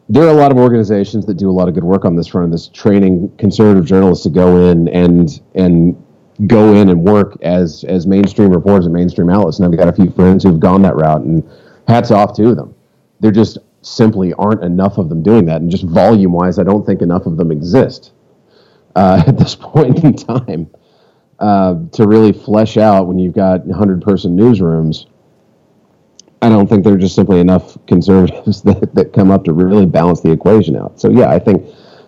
there 0.09 0.23
are 0.23 0.29
a 0.29 0.33
lot 0.33 0.51
of 0.51 0.57
organizations 0.57 1.25
that 1.25 1.35
do 1.35 1.49
a 1.49 1.53
lot 1.53 1.67
of 1.67 1.73
good 1.73 1.83
work 1.83 2.05
on 2.05 2.15
this 2.15 2.27
front. 2.27 2.51
This 2.51 2.67
training 2.67 3.31
conservative 3.37 3.85
journalists 3.85 4.23
to 4.23 4.29
go 4.29 4.69
in 4.69 4.87
and 4.89 5.41
and 5.55 6.01
go 6.47 6.73
in 6.73 6.89
and 6.89 7.03
work 7.03 7.37
as 7.41 7.83
as 7.85 8.07
mainstream 8.07 8.51
reporters 8.51 8.85
and 8.85 8.93
mainstream 8.93 9.29
outlets. 9.29 9.59
And 9.59 9.71
I've 9.71 9.77
got 9.77 9.87
a 9.87 9.93
few 9.93 10.11
friends 10.11 10.43
who've 10.43 10.59
gone 10.59 10.81
that 10.83 10.95
route, 10.95 11.21
and 11.21 11.47
hats 11.87 12.11
off 12.11 12.35
to 12.37 12.55
them. 12.55 12.75
There 13.19 13.31
just 13.31 13.57
simply 13.83 14.33
aren't 14.33 14.63
enough 14.63 14.97
of 14.97 15.09
them 15.09 15.23
doing 15.23 15.45
that, 15.45 15.61
and 15.61 15.69
just 15.69 15.83
volume 15.83 16.33
wise, 16.33 16.59
I 16.59 16.63
don't 16.63 16.85
think 16.85 17.01
enough 17.01 17.25
of 17.25 17.37
them 17.37 17.51
exist 17.51 18.11
uh, 18.95 19.23
at 19.27 19.37
this 19.37 19.55
point 19.55 20.03
in 20.03 20.15
time 20.15 20.69
uh, 21.39 21.75
to 21.93 22.07
really 22.07 22.31
flesh 22.31 22.77
out 22.77 23.07
when 23.07 23.17
you've 23.17 23.33
got 23.33 23.65
100 23.65 24.01
person 24.01 24.37
newsrooms 24.37 25.05
I 26.41 26.49
don't 26.49 26.67
think 26.67 26.83
there 26.83 26.93
are 26.93 26.97
just 26.97 27.15
simply 27.15 27.39
enough 27.39 27.77
conservatives 27.85 28.61
that, 28.63 28.93
that 28.95 29.13
come 29.13 29.31
up 29.31 29.43
to 29.45 29.53
really 29.53 29.85
balance 29.85 30.21
the 30.21 30.31
equation 30.31 30.75
out. 30.75 30.99
So, 30.99 31.09
yeah, 31.09 31.29
I 31.29 31.39
think 31.39 31.65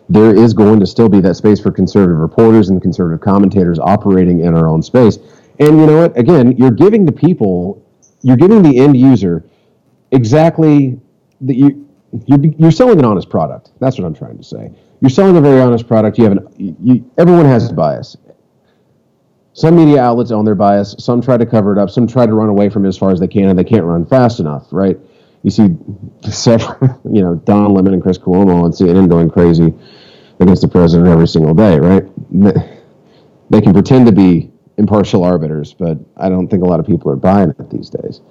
there 0.10 0.36
is 0.36 0.54
going 0.54 0.80
to 0.80 0.86
still 0.86 1.10
be 1.10 1.22
that 1.22 1.36
space 1.36 1.60
for 1.60 1.72
conservative 1.72 2.20
reporters 2.20 2.70
and 2.70 2.82
conservative 2.82 3.22
commentators 3.22 3.80
operating 3.80 4.42
in 4.42 4.56
our 4.56 4.68
own 4.68 4.82
space. 4.82 5.18
And 5.60 5.78
you 5.80 5.86
know 5.86 6.02
what? 6.02 6.18
Again, 6.18 6.58
you're 6.58 6.72
giving 6.72 7.06
the 7.06 7.12
people, 7.12 7.86
you're 8.22 8.38
giving 8.38 8.63
the 8.63 8.80
end 8.80 8.98
user 8.98 9.46
exactly 10.12 11.00
that 11.42 11.56
you 11.56 11.80
you're, 12.28 12.40
you're 12.58 12.72
selling 12.72 13.00
an 13.00 13.06
honest 13.06 13.30
product. 13.30 13.72
That's 13.80 13.98
what 13.98 14.06
I'm 14.06 14.13
trying 14.13 14.38
to 14.38 14.44
say. 14.44 14.72
You're 15.02 15.10
selling 15.10 15.36
a 15.36 15.42
very 15.42 15.60
honest 15.62 15.88
product. 15.88 16.18
You 16.18 16.25
have 16.25 16.34
an 16.34 16.48
you, 16.58 17.10
everyone 17.18 17.46
has 17.46 17.72
bias, 17.72 18.18
some 19.54 19.76
media 19.76 20.02
outlets 20.02 20.32
own 20.32 20.46
their 20.46 20.56
bias. 20.56 20.96
Some 21.00 21.22
try 21.22 21.38
to 21.38 21.46
cover 21.46 21.72
it 21.72 21.78
up. 21.78 21.90
Some 21.90 22.08
try 22.08 22.26
to 22.26 22.34
run 22.34 22.50
away 22.50 22.70
from 22.70 22.86
it 22.86 22.88
as 22.88 22.98
far 22.98 23.12
as 23.12 23.20
they 23.20 23.28
can, 23.28 23.50
and 23.50 23.58
they 23.58 23.64
can't 23.64 23.86
run 23.86 24.06
fast 24.06 24.40
enough, 24.40 24.68
right? 24.72 24.98
You 25.44 25.52
see 25.52 25.76
several, 26.30 27.00
you 27.06 27.22
know, 27.22 27.36
Don 27.36 27.74
Lemon 27.74 27.94
and 27.94 28.02
Chris 28.02 28.18
Cuomo 28.18 28.64
on 28.64 28.72
CNN 28.72 29.10
going 29.10 29.30
crazy 29.30 29.74
against 30.40 30.64
the 30.64 30.68
president 30.68 31.08
every 31.10 31.28
single 31.28 31.54
day, 31.54 31.80
right? 31.80 32.04
They 33.50 33.62
can 33.62 33.74
pretend 33.74 34.08
to 34.08 34.12
be 34.12 34.52
impartial 34.78 35.24
arbiters, 35.24 35.74
but 35.74 36.00
I 36.18 36.30
don't 36.30 36.48
think 36.48 36.64
a 36.64 36.66
lot 36.66 36.80
of 36.80 36.88
people 36.88 37.12
are 37.12 37.16
buying 37.16 37.50
it 37.52 37.70
these 37.70 37.90
days. 37.90 38.22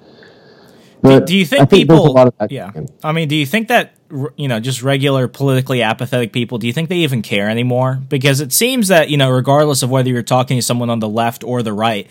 But 1.01 1.25
do 1.25 1.37
you 1.37 1.45
think, 1.45 1.69
think 1.69 1.81
people? 1.81 2.33
yeah, 2.49 2.71
I 3.03 3.11
mean, 3.11 3.27
do 3.27 3.35
you 3.35 3.45
think 3.45 3.67
that 3.69 3.93
you 4.35 4.47
know 4.47 4.59
just 4.59 4.83
regular 4.83 5.27
politically 5.27 5.81
apathetic 5.81 6.33
people? 6.33 6.57
Do 6.57 6.67
you 6.67 6.73
think 6.73 6.89
they 6.89 6.97
even 6.97 7.21
care 7.21 7.49
anymore? 7.49 8.01
Because 8.07 8.41
it 8.41 8.53
seems 8.53 8.87
that 8.89 9.09
you 9.09 9.17
know, 9.17 9.29
regardless 9.29 9.83
of 9.83 9.89
whether 9.89 10.09
you're 10.09 10.23
talking 10.23 10.57
to 10.57 10.61
someone 10.61 10.89
on 10.89 10.99
the 10.99 11.09
left 11.09 11.43
or 11.43 11.63
the 11.63 11.73
right, 11.73 12.07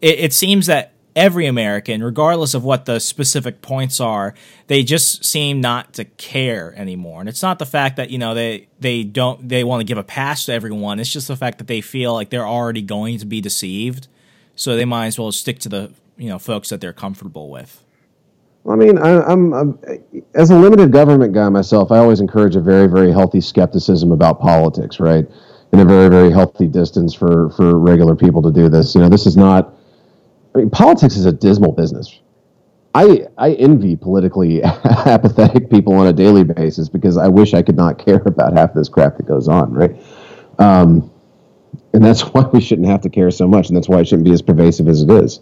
it, 0.00 0.18
it 0.18 0.32
seems 0.32 0.66
that 0.66 0.92
every 1.16 1.46
American, 1.46 2.02
regardless 2.02 2.52
of 2.52 2.62
what 2.62 2.84
the 2.84 3.00
specific 3.00 3.62
points 3.62 3.98
are, 3.98 4.34
they 4.66 4.84
just 4.84 5.24
seem 5.24 5.60
not 5.60 5.94
to 5.94 6.04
care 6.04 6.74
anymore. 6.76 7.20
And 7.20 7.28
it's 7.28 7.42
not 7.42 7.58
the 7.58 7.66
fact 7.66 7.96
that 7.96 8.10
you 8.10 8.18
know 8.18 8.34
they 8.34 8.68
they 8.78 9.02
don't 9.02 9.48
they 9.48 9.64
want 9.64 9.80
to 9.80 9.84
give 9.84 9.98
a 9.98 10.04
pass 10.04 10.44
to 10.44 10.52
everyone. 10.52 11.00
It's 11.00 11.12
just 11.12 11.28
the 11.28 11.36
fact 11.36 11.58
that 11.58 11.66
they 11.66 11.80
feel 11.80 12.12
like 12.12 12.30
they're 12.30 12.46
already 12.46 12.82
going 12.82 13.18
to 13.18 13.26
be 13.26 13.40
deceived, 13.40 14.06
so 14.54 14.76
they 14.76 14.84
might 14.84 15.06
as 15.06 15.18
well 15.18 15.32
stick 15.32 15.58
to 15.60 15.68
the 15.68 15.92
you 16.16 16.28
know 16.28 16.38
folks 16.38 16.68
that 16.68 16.80
they're 16.80 16.92
comfortable 16.92 17.50
with. 17.50 17.82
I 18.68 18.74
mean, 18.74 18.98
I, 18.98 19.32
am 19.32 19.52
I'm, 19.52 19.78
as 20.34 20.50
a 20.50 20.56
limited 20.56 20.92
government 20.92 21.32
guy 21.32 21.48
myself. 21.48 21.92
I 21.92 21.98
always 21.98 22.20
encourage 22.20 22.56
a 22.56 22.60
very, 22.60 22.88
very 22.88 23.12
healthy 23.12 23.40
skepticism 23.40 24.12
about 24.12 24.40
politics, 24.40 24.98
right? 24.98 25.26
And 25.72 25.80
a 25.80 25.84
very, 25.84 26.08
very 26.08 26.30
healthy 26.30 26.66
distance 26.66 27.14
for 27.14 27.50
for 27.50 27.78
regular 27.78 28.16
people 28.16 28.42
to 28.42 28.50
do 28.50 28.68
this. 28.68 28.94
You 28.94 29.02
know, 29.02 29.08
this 29.08 29.26
is 29.26 29.36
not. 29.36 29.74
I 30.54 30.58
mean, 30.58 30.70
politics 30.70 31.16
is 31.16 31.26
a 31.26 31.32
dismal 31.32 31.72
business. 31.72 32.20
I 32.94 33.26
I 33.36 33.52
envy 33.54 33.94
politically 33.94 34.62
apathetic 34.64 35.70
people 35.70 35.94
on 35.94 36.06
a 36.06 36.12
daily 36.12 36.44
basis 36.44 36.88
because 36.88 37.16
I 37.16 37.28
wish 37.28 37.52
I 37.52 37.62
could 37.62 37.76
not 37.76 37.98
care 38.04 38.22
about 38.24 38.54
half 38.54 38.74
this 38.74 38.88
crap 38.88 39.16
that 39.18 39.26
goes 39.26 39.48
on, 39.48 39.72
right? 39.72 39.96
Um, 40.58 41.10
and 41.92 42.04
that's 42.04 42.20
why 42.32 42.42
we 42.52 42.60
shouldn't 42.60 42.88
have 42.88 43.02
to 43.02 43.10
care 43.10 43.30
so 43.30 43.46
much, 43.46 43.68
and 43.68 43.76
that's 43.76 43.88
why 43.88 44.00
it 44.00 44.08
shouldn't 44.08 44.24
be 44.24 44.32
as 44.32 44.42
pervasive 44.42 44.88
as 44.88 45.02
it 45.02 45.10
is. 45.10 45.40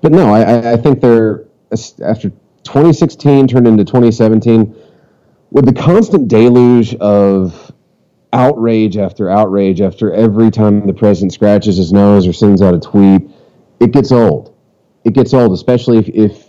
But 0.00 0.12
no, 0.12 0.32
I, 0.32 0.72
I 0.72 0.76
think 0.76 1.00
they're 1.00 1.44
after 2.02 2.32
2016 2.66 3.48
turned 3.48 3.66
into 3.66 3.84
2017 3.84 4.74
with 5.50 5.64
the 5.64 5.72
constant 5.72 6.28
deluge 6.28 6.94
of 6.96 7.72
outrage 8.32 8.96
after 8.96 9.30
outrage 9.30 9.80
after 9.80 10.12
every 10.12 10.50
time 10.50 10.86
the 10.86 10.92
president 10.92 11.32
scratches 11.32 11.76
his 11.76 11.92
nose 11.92 12.26
or 12.26 12.32
sends 12.32 12.60
out 12.60 12.74
a 12.74 12.78
tweet 12.80 13.22
it 13.80 13.92
gets 13.92 14.12
old. 14.12 14.54
It 15.04 15.12
gets 15.12 15.34
old 15.34 15.52
especially 15.52 15.98
if, 15.98 16.08
if 16.08 16.46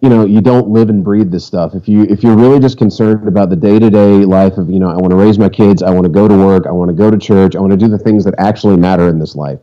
you 0.00 0.08
know 0.08 0.24
you 0.24 0.40
don't 0.40 0.68
live 0.68 0.90
and 0.90 1.02
breathe 1.04 1.30
this 1.30 1.44
stuff. 1.44 1.74
If 1.74 1.88
you 1.88 2.04
if 2.04 2.22
you're 2.22 2.36
really 2.36 2.60
just 2.60 2.78
concerned 2.78 3.26
about 3.26 3.50
the 3.50 3.56
day-to-day 3.56 4.24
life 4.24 4.56
of 4.58 4.70
you 4.70 4.78
know 4.78 4.88
i 4.88 4.94
want 4.94 5.10
to 5.10 5.16
raise 5.16 5.38
my 5.38 5.48
kids 5.48 5.82
i 5.82 5.90
want 5.90 6.04
to 6.04 6.08
go 6.08 6.28
to 6.28 6.36
work 6.36 6.66
i 6.66 6.70
want 6.70 6.88
to 6.88 6.94
go 6.94 7.10
to 7.10 7.18
church 7.18 7.56
i 7.56 7.60
want 7.60 7.72
to 7.72 7.76
do 7.76 7.88
the 7.88 7.98
things 7.98 8.24
that 8.24 8.34
actually 8.38 8.76
matter 8.76 9.08
in 9.08 9.18
this 9.18 9.34
life 9.34 9.58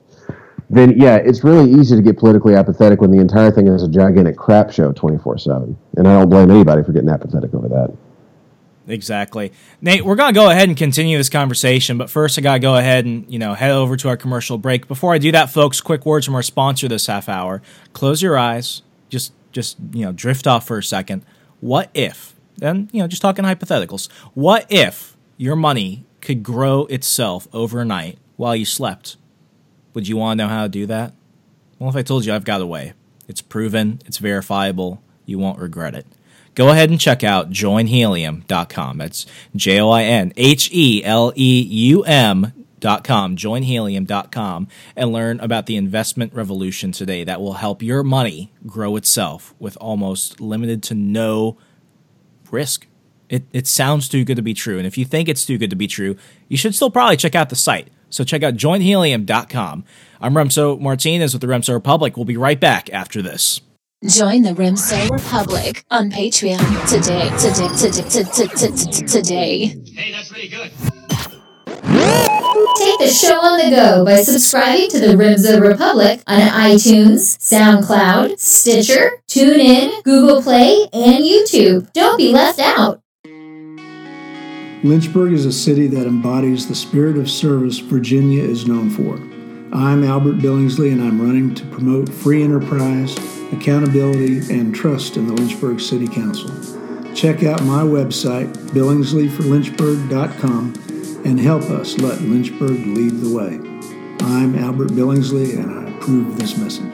then 0.76 1.00
yeah, 1.00 1.16
it's 1.18 1.44
really 1.44 1.72
easy 1.72 1.96
to 1.96 2.02
get 2.02 2.18
politically 2.18 2.56
apathetic 2.56 3.02
when 3.02 3.12
the 3.12 3.20
entire 3.20 3.52
thing 3.52 3.68
is 3.68 3.84
a 3.84 3.90
gigantic 3.90 4.38
crap 4.38 4.72
show 4.72 4.92
24 4.92 5.38
7. 5.38 5.78
And 5.98 6.08
I 6.08 6.20
don't 6.20 6.30
blame 6.30 6.52
anybody 6.52 6.84
for 6.84 6.92
getting 6.92 7.10
apathetic 7.10 7.54
over 7.54 7.68
that. 7.70 7.96
Exactly. 8.88 9.52
Nate, 9.82 10.06
we're 10.06 10.16
going 10.16 10.34
to 10.34 10.40
go 10.40 10.50
ahead 10.50 10.68
and 10.68 10.78
continue 10.78 11.18
this 11.18 11.30
conversation, 11.30 11.98
but 11.98 12.10
first 12.10 12.38
I 12.38 12.42
got 12.42 12.54
to 12.54 12.60
go 12.60 12.76
ahead 12.76 13.06
and, 13.06 13.32
you 13.32 13.40
know, 13.40 13.56
head 13.56 13.72
over 13.72 13.98
to 13.98 14.10
our 14.10 14.18
commercial 14.18 14.58
break. 14.60 14.88
Before 14.88 15.14
I 15.14 15.18
do 15.18 15.32
that, 15.32 15.50
folks, 15.50 15.82
quick 15.82 16.06
words 16.06 16.26
from 16.26 16.36
our 16.36 16.44
sponsor 16.44 16.88
this 16.88 17.08
half 17.08 17.28
hour. 17.28 17.62
Close 17.94 18.22
your 18.22 18.38
eyes. 18.38 18.84
Just 19.10 19.34
just, 19.52 19.78
you 19.94 20.06
know, 20.06 20.12
drift 20.12 20.46
off 20.46 20.68
for 20.68 20.78
a 20.78 20.84
second. 20.84 21.26
What 21.62 21.90
if? 21.94 22.36
And, 22.62 22.90
you 22.92 23.02
know, 23.02 23.08
just 23.08 23.22
talking 23.22 23.46
hypotheticals. 23.46 24.12
What 24.34 24.66
if 24.70 25.16
your 25.38 25.56
money 25.56 26.06
could 26.22 26.44
grow 26.44 26.86
itself 26.86 27.48
overnight 27.54 28.20
while 28.36 28.56
you 28.56 28.66
slept? 28.66 29.16
Would 29.96 30.08
you 30.08 30.18
want 30.18 30.38
to 30.38 30.44
know 30.44 30.50
how 30.50 30.64
to 30.64 30.70
do 30.70 30.86
that? 30.86 31.14
Well, 31.80 31.90
if 31.90 31.96
I 31.96 32.04
told 32.04 32.26
you 32.26 32.34
I've 32.34 32.46
got 32.46 32.62
a 32.62 32.66
way, 32.68 32.94
it's 33.28 33.42
proven, 33.42 34.02
it's 34.06 34.18
verifiable, 34.20 35.02
you 35.26 35.40
won't 35.40 35.58
regret 35.58 35.96
it. 35.96 36.06
Go 36.54 36.70
ahead 36.70 36.90
and 36.90 37.00
check 37.00 37.24
out 37.24 37.50
joinhelium.com. 37.50 38.98
That's 38.98 39.26
J 39.56 39.80
O 39.80 39.90
I 39.90 40.04
N 40.04 40.32
H 40.38 40.70
E 40.72 41.04
L 41.04 41.34
E 41.36 41.62
U 41.62 42.04
M.com, 42.04 43.36
joinhelium.com, 43.36 44.68
and 44.96 45.12
learn 45.12 45.40
about 45.40 45.66
the 45.66 45.76
investment 45.76 46.34
revolution 46.34 46.92
today 46.92 47.24
that 47.24 47.42
will 47.42 47.54
help 47.54 47.82
your 47.82 48.04
money 48.04 48.54
grow 48.66 48.96
itself 48.96 49.54
with 49.60 49.78
almost 49.82 50.40
limited 50.40 50.84
to 50.84 50.94
no 50.94 51.58
risk. 52.52 52.88
It, 53.28 53.44
it 53.52 53.68
sounds 53.68 54.08
too 54.08 54.24
good 54.24 54.38
to 54.38 54.42
be 54.42 54.54
true. 54.54 54.78
And 54.78 54.88
if 54.88 54.98
you 54.98 55.04
think 55.04 55.28
it's 55.28 55.46
too 55.46 55.58
good 55.58 55.72
to 55.72 55.76
be 55.76 55.88
true, 55.88 56.16
you 56.48 56.58
should 56.58 56.76
still 56.76 56.92
probably 56.92 57.18
check 57.18 57.36
out 57.36 57.50
the 57.50 57.56
site. 57.56 57.90
So 58.16 58.24
check 58.24 58.44
out 58.44 58.54
joinhelium.com. 58.56 59.84
I'm 60.22 60.34
Remso 60.34 60.80
Martinez 60.80 61.34
with 61.34 61.42
the 61.42 61.48
Remso 61.48 61.74
Republic. 61.74 62.16
We'll 62.16 62.24
be 62.24 62.38
right 62.38 62.58
back 62.58 62.90
after 62.92 63.22
this. 63.22 63.60
Join 64.08 64.44
the 64.44 64.52
Remso 64.52 65.10
Republic 65.10 65.84
on 65.92 66.10
Patreon 66.12 66.58
today, 66.88 67.28
today, 67.38 67.68
today, 67.76 69.06
today. 69.06 69.66
Hey, 69.92 70.14
that's 70.14 70.32
really 70.32 70.48
good. 70.48 70.72
Take 72.78 73.00
the 73.00 73.08
show 73.08 73.38
on 73.38 73.60
the 73.60 73.76
go 73.76 74.06
by 74.06 74.22
subscribing 74.22 74.90
to 74.92 75.00
the 75.00 75.16
Remso 75.16 75.60
Republic 75.60 76.22
on 76.26 76.40
iTunes, 76.40 77.38
SoundCloud, 77.40 78.40
Stitcher, 78.40 79.22
TuneIn, 79.28 80.04
Google 80.04 80.42
Play, 80.42 80.88
and 80.94 81.26
YouTube. 81.26 81.92
Don't 81.92 82.18
be 82.18 82.32
left 82.32 82.60
out. 82.60 83.02
Lynchburg 84.84 85.34
is 85.34 85.46
a 85.46 85.52
city 85.52 85.88
that 85.88 86.08
embodies 86.08 86.68
the 86.68 86.76
spirit 86.76 87.18
of 87.18 87.30
service 87.30 87.80
Virginia 87.80 88.44
is 88.44 88.68
known 88.68 88.90
for. 88.90 89.16
I'm 89.76 90.04
Albert 90.04 90.38
Billingsley, 90.38 90.92
and 90.92 91.02
I'm 91.02 91.22
running 91.22 91.56
to 91.56 91.66
promote 91.66 92.10
free 92.10 92.44
enterprise 92.44 93.18
accountability, 93.52 94.38
and 94.54 94.74
trust 94.74 95.18
in 95.18 95.28
the 95.28 95.34
Lynchburg 95.34 95.80
City 95.80 96.08
Council. 96.08 96.50
Check 97.14 97.44
out 97.44 97.62
my 97.64 97.84
website, 97.84 98.52
billingsleyforlynchburg.com, 98.70 100.74
and 101.26 101.40
help 101.40 101.64
us 101.64 101.98
let 102.00 102.22
Lynchburg 102.22 102.86
lead 102.86 103.22
the 103.22 103.34
way. 103.34 103.60
I'm 104.28 104.56
Albert 104.56 104.90
Billingsley, 104.90 105.58
and 105.58 105.72
I 105.72 105.86
approve 105.98 106.38
this 106.38 106.58
message. 106.58 106.92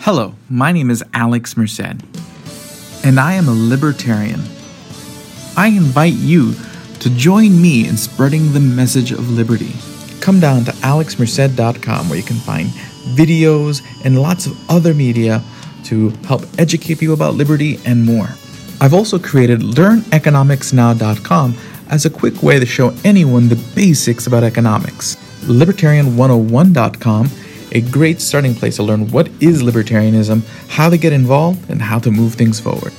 Hello, 0.00 0.34
my 0.48 0.72
name 0.72 0.90
is 0.90 1.04
Alex 1.12 1.54
Merced, 1.56 1.96
and 3.04 3.18
I 3.18 3.34
am 3.34 3.48
a 3.48 3.52
libertarian. 3.52 4.40
I 5.56 5.68
invite 5.68 6.14
you 6.14 6.54
to 7.00 7.10
join 7.10 7.60
me 7.60 7.88
in 7.88 7.96
spreading 7.96 8.52
the 8.52 8.60
message 8.60 9.12
of 9.12 9.30
liberty. 9.30 9.74
Come 10.20 10.40
down 10.40 10.64
to 10.64 10.72
alexmerced.com 10.72 12.08
where 12.08 12.18
you 12.18 12.24
can 12.24 12.36
find 12.36 12.68
videos 13.16 13.82
and 14.04 14.20
lots 14.20 14.46
of 14.46 14.70
other 14.70 14.94
media 14.94 15.42
to 15.84 16.10
help 16.26 16.42
educate 16.58 16.98
people 16.98 17.14
about 17.14 17.34
liberty 17.34 17.78
and 17.86 18.04
more. 18.04 18.28
I've 18.80 18.94
also 18.94 19.18
created 19.18 19.60
learneconomicsnow.com 19.60 21.56
as 21.90 22.04
a 22.04 22.10
quick 22.10 22.42
way 22.42 22.58
to 22.58 22.66
show 22.66 22.94
anyone 23.04 23.48
the 23.48 23.72
basics 23.74 24.26
about 24.26 24.44
economics. 24.44 25.16
Libertarian101.com, 25.46 27.26
a 27.72 27.80
great 27.80 28.20
starting 28.20 28.54
place 28.54 28.76
to 28.76 28.82
learn 28.82 29.10
what 29.10 29.28
is 29.40 29.62
libertarianism, 29.62 30.42
how 30.68 30.88
to 30.88 30.96
get 30.96 31.12
involved, 31.12 31.70
and 31.70 31.80
how 31.82 31.98
to 31.98 32.10
move 32.10 32.34
things 32.34 32.60
forward. 32.60 32.92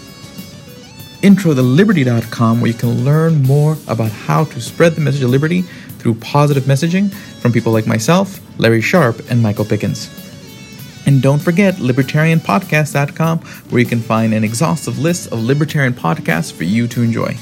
Intro 1.21 1.53
to 1.53 1.61
liberty.com, 1.61 2.61
where 2.61 2.71
you 2.71 2.77
can 2.77 3.03
learn 3.03 3.41
more 3.43 3.77
about 3.87 4.11
how 4.11 4.45
to 4.45 4.61
spread 4.61 4.93
the 4.93 5.01
message 5.01 5.21
of 5.23 5.29
liberty 5.29 5.63
through 5.99 6.15
positive 6.15 6.63
messaging 6.63 7.11
from 7.11 7.51
people 7.51 7.73
like 7.73 7.85
myself, 7.85 8.39
Larry 8.59 8.81
Sharpe, 8.81 9.19
and 9.29 9.41
Michael 9.41 9.65
Pickens. 9.65 10.09
And 11.05 11.21
don't 11.21 11.39
forget 11.39 11.75
libertarianpodcast.com, 11.75 13.39
where 13.39 13.81
you 13.81 13.85
can 13.85 13.99
find 13.99 14.33
an 14.33 14.43
exhaustive 14.43 14.99
list 14.99 15.31
of 15.31 15.39
libertarian 15.39 15.93
podcasts 15.93 16.53
for 16.53 16.63
you 16.63 16.87
to 16.87 17.01
enjoy. 17.01 17.35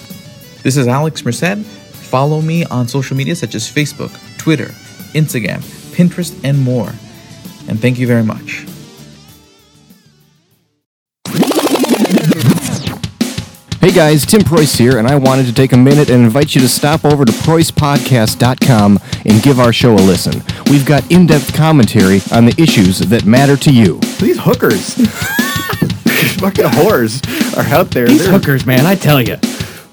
This 0.63 0.77
is 0.77 0.87
Alex 0.87 1.23
Merced. 1.23 1.57
Follow 1.57 2.41
me 2.41 2.63
on 2.65 2.87
social 2.87 3.17
media 3.17 3.35
such 3.35 3.53
as 3.53 3.69
Facebook, 3.69 4.11
Twitter, 4.37 4.67
Instagram, 5.13 5.59
Pinterest, 5.93 6.39
and 6.43 6.57
more. 6.59 6.93
And 7.67 7.79
thank 7.79 7.99
you 7.99 8.07
very 8.07 8.23
much. 8.23 8.65
Hey 13.79 13.93
guys, 13.93 14.25
Tim 14.25 14.41
Preuss 14.41 14.73
here, 14.75 14.97
and 14.97 15.07
I 15.07 15.15
wanted 15.15 15.45
to 15.45 15.53
take 15.53 15.71
a 15.71 15.77
minute 15.77 16.09
and 16.09 16.23
invite 16.23 16.53
you 16.55 16.61
to 16.61 16.67
stop 16.67 17.05
over 17.05 17.23
to 17.23 17.31
PreussPodcast.com 17.31 18.99
and 19.25 19.43
give 19.43 19.59
our 19.59 19.71
show 19.71 19.93
a 19.93 19.95
listen. 19.95 20.41
We've 20.69 20.85
got 20.85 21.09
in 21.11 21.25
depth 21.27 21.53
commentary 21.55 22.21
on 22.33 22.45
the 22.45 22.55
issues 22.61 22.99
that 22.99 23.25
matter 23.25 23.55
to 23.57 23.71
you. 23.71 23.99
These 24.19 24.39
hookers, 24.39 24.95
fucking 26.39 26.65
whores, 26.65 27.21
are 27.55 27.73
out 27.73 27.91
there. 27.91 28.07
These 28.07 28.23
They're- 28.25 28.31
hookers, 28.33 28.65
man, 28.65 28.85
I 28.85 28.95
tell 28.95 29.21
you. 29.21 29.37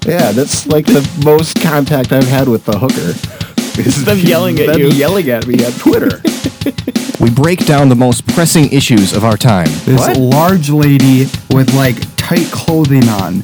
Yeah, 0.05 0.31
that's 0.33 0.67
like 0.67 0.85
the 0.85 1.07
most 1.23 1.61
contact 1.61 2.11
I've 2.11 2.27
had 2.27 2.47
with 2.49 2.65
the 2.65 2.77
hooker. 2.77 3.13
Is 3.79 4.03
Them 4.03 4.17
yelling 4.19 4.59
at 4.59 4.67
them 4.67 4.79
you. 4.79 4.89
yelling 4.89 5.29
at 5.29 5.47
me 5.47 5.63
on 5.65 5.71
Twitter. 5.73 6.21
We 7.25 7.31
break 7.31 7.65
down 7.65 7.89
the 7.89 7.95
most 7.95 8.27
pressing 8.27 8.71
issues 8.71 9.11
of 9.11 9.23
our 9.23 9.35
time. 9.35 9.65
This 9.83 9.99
What? 9.99 10.17
large 10.17 10.69
lady 10.69 11.21
with 11.49 11.73
like 11.73 11.95
tight 12.17 12.45
clothing 12.51 13.09
on. 13.09 13.43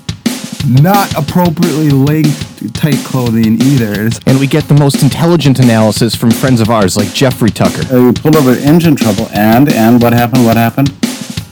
Not 0.68 1.12
appropriately 1.18 1.90
linked 1.90 2.76
tight 2.76 3.04
clothing 3.04 3.60
either. 3.60 4.12
And 4.28 4.40
we 4.40 4.46
get 4.46 4.68
the 4.68 4.76
most 4.76 5.02
intelligent 5.02 5.58
analysis 5.58 6.14
from 6.14 6.30
friends 6.30 6.62
of 6.62 6.70
ours 6.70 6.96
like 6.96 7.12
Jeffrey 7.12 7.50
Tucker. 7.50 7.92
Uh, 7.92 8.04
we 8.04 8.12
pulled 8.12 8.36
over 8.36 8.52
engine 8.52 8.96
trouble, 8.96 9.28
and 9.34 9.74
and 9.74 10.00
what 10.00 10.14
happened? 10.14 10.46
What 10.46 10.58
happened? 10.58 10.94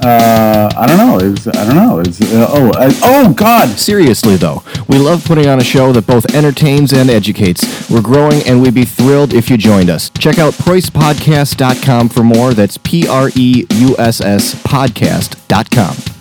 Uh, 0.10 0.70
I 0.76 0.88
don't 0.88 0.98
know. 0.98 1.20
It 1.20 1.30
was, 1.30 1.48
I 1.48 1.66
don't 1.66 1.76
know. 1.76 2.00
It's 2.00 2.20
uh, 2.22 2.48
oh 2.50 2.70
uh, 2.72 2.92
oh 3.04 3.34
God. 3.34 3.70
Seriously, 3.70 4.38
though, 4.38 4.64
we 4.88 4.98
love 4.98 5.24
putting 5.24 5.48
on 5.48 5.60
a 5.60 5.64
show 5.64 5.92
that 5.94 6.08
both 6.08 6.34
entertains 6.34 6.94
and 6.94 7.10
educates. 7.10 7.90
We're 7.90 8.02
growing, 8.02 8.42
and 8.48 8.62
we'd 8.62 8.74
be 8.74 8.86
thrilled 8.86 9.34
if 9.34 9.50
you 9.50 9.58
joined 9.58 9.90
us. 9.90 10.10
Check 10.12 10.40
out 10.40 10.54
PreussPodcast.com 10.54 12.10
for 12.10 12.24
more. 12.24 12.54
That's 12.54 12.78
P 12.80 13.08
R 13.08 13.30
E 13.36 13.68
U 13.70 13.96
S 14.00 14.20
S 14.22 14.56
podcast.com. 14.56 16.19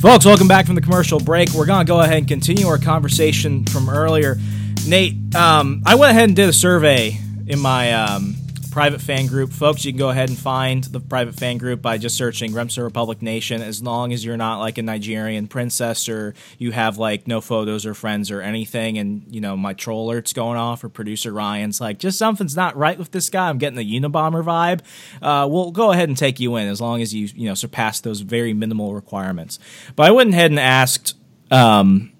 Folks, 0.00 0.24
welcome 0.24 0.46
back 0.46 0.66
from 0.66 0.76
the 0.76 0.80
commercial 0.80 1.18
break. 1.18 1.50
We're 1.50 1.66
going 1.66 1.84
to 1.84 1.90
go 1.90 2.00
ahead 2.00 2.18
and 2.18 2.28
continue 2.28 2.68
our 2.68 2.78
conversation 2.78 3.64
from 3.64 3.90
earlier. 3.90 4.38
Nate, 4.86 5.34
um, 5.34 5.82
I 5.84 5.96
went 5.96 6.12
ahead 6.12 6.28
and 6.28 6.36
did 6.36 6.48
a 6.48 6.52
survey 6.52 7.18
in 7.48 7.58
my 7.58 7.92
um, 7.94 8.36
private 8.70 9.00
fan 9.00 9.26
group. 9.26 9.52
Folks, 9.52 9.84
you 9.84 9.92
can 9.92 9.98
go 9.98 10.10
ahead 10.10 10.28
and 10.28 10.38
find 10.38 10.84
the 10.84 11.00
private 11.00 11.34
fan 11.34 11.58
group 11.58 11.82
by 11.82 11.98
just 11.98 12.16
searching 12.16 12.52
Remso 12.52 12.82
Republic 12.82 13.22
Nation 13.22 13.62
as 13.62 13.82
long 13.82 14.12
as 14.12 14.24
you're 14.24 14.36
not 14.36 14.58
like 14.58 14.78
a 14.78 14.82
Nigerian 14.82 15.48
princess 15.48 16.08
or 16.08 16.34
you 16.58 16.72
have 16.72 16.98
like 16.98 17.26
no 17.26 17.40
photos 17.40 17.84
or 17.84 17.94
friends 17.94 18.30
or 18.30 18.40
anything. 18.40 18.98
And, 18.98 19.24
you 19.28 19.40
know, 19.40 19.56
my 19.56 19.74
troll 19.74 20.08
alert's 20.08 20.32
going 20.32 20.58
off 20.58 20.84
or 20.84 20.88
producer 20.88 21.32
Ryan's 21.32 21.80
like, 21.80 21.98
just 21.98 22.18
something's 22.18 22.56
not 22.56 22.76
right 22.76 22.98
with 22.98 23.10
this 23.10 23.30
guy. 23.30 23.48
I'm 23.48 23.58
getting 23.58 23.76
the 23.78 24.00
Unabomber 24.00 24.44
vibe. 24.44 24.80
Uh, 25.22 25.46
we'll 25.48 25.70
go 25.70 25.92
ahead 25.92 26.08
and 26.08 26.16
take 26.16 26.38
you 26.38 26.56
in 26.56 26.68
as 26.68 26.80
long 26.80 27.02
as 27.02 27.14
you, 27.14 27.28
you 27.34 27.48
know, 27.48 27.54
surpass 27.54 28.00
those 28.00 28.20
very 28.20 28.54
minimal 28.54 28.94
requirements. 28.94 29.58
But 29.96 30.06
I 30.06 30.10
went 30.10 30.30
ahead 30.30 30.50
and 30.50 30.60
asked, 30.60 31.16
um, 31.50 32.12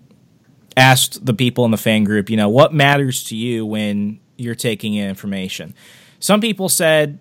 asked 0.77 1.27
the 1.27 1.35
people 1.35 1.65
in 1.65 1.71
the 1.71 1.77
fan 1.77 2.05
group, 2.05 2.31
you 2.31 2.37
know, 2.37 2.49
what 2.49 2.73
matters 2.73 3.25
to 3.25 3.37
you 3.37 3.67
when 3.67 4.21
you're 4.37 4.55
taking 4.55 4.95
in 4.95 5.09
information? 5.09 5.75
Some 6.21 6.41
people 6.41 6.69
said, 6.69 7.19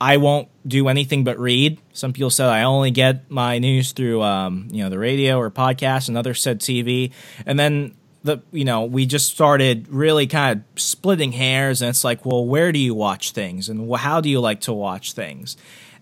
I 0.00 0.16
won't 0.16 0.48
do 0.66 0.88
anything 0.88 1.24
but 1.24 1.38
read. 1.38 1.78
Some 1.92 2.12
people 2.12 2.30
said 2.30 2.48
I 2.48 2.62
only 2.62 2.90
get 2.90 3.30
my 3.30 3.58
news 3.58 3.92
through, 3.92 4.22
um, 4.22 4.68
you 4.70 4.82
know, 4.82 4.88
the 4.88 4.98
radio 4.98 5.38
or 5.38 5.50
podcast. 5.50 6.08
And 6.08 6.16
others 6.16 6.40
said 6.40 6.60
TV. 6.60 7.12
And 7.44 7.58
then 7.58 7.94
the, 8.22 8.38
you 8.52 8.64
know, 8.64 8.84
we 8.84 9.06
just 9.06 9.30
started 9.30 9.88
really 9.88 10.26
kind 10.26 10.58
of 10.58 10.80
splitting 10.80 11.32
hairs. 11.32 11.82
And 11.82 11.88
it's 11.88 12.04
like, 12.04 12.24
well, 12.24 12.44
where 12.44 12.72
do 12.72 12.78
you 12.78 12.94
watch 12.94 13.32
things, 13.32 13.68
and 13.68 13.94
how 13.96 14.20
do 14.20 14.28
you 14.28 14.40
like 14.40 14.60
to 14.62 14.72
watch 14.72 15.12
things? 15.12 15.56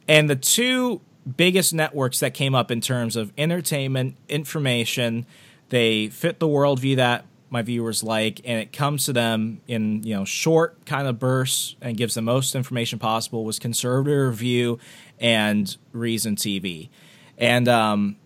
And 0.06 0.28
the 0.28 0.36
two 0.36 1.00
biggest 1.36 1.74
networks 1.74 2.20
that 2.20 2.34
came 2.34 2.54
up 2.54 2.70
in 2.70 2.80
terms 2.80 3.16
of 3.16 3.32
entertainment, 3.36 4.16
information, 4.28 5.26
they 5.68 6.08
fit 6.08 6.38
the 6.38 6.48
worldview 6.48 6.96
that 6.96 7.26
my 7.50 7.62
viewers 7.62 8.02
like, 8.02 8.40
and 8.44 8.60
it 8.60 8.72
comes 8.72 9.06
to 9.06 9.12
them 9.12 9.60
in 9.66 10.02
you 10.02 10.14
know 10.14 10.24
short 10.24 10.84
kind 10.86 11.06
of 11.06 11.18
bursts 11.18 11.76
and 11.80 11.96
gives 11.96 12.14
the 12.14 12.22
most 12.22 12.54
information 12.54 12.98
possible. 12.98 13.44
Was 13.44 13.58
Conservative 13.58 14.28
Review 14.28 14.78
and 15.18 15.76
Reason 15.92 16.36
TV, 16.36 16.88
and 17.36 17.68
um, 17.68 18.16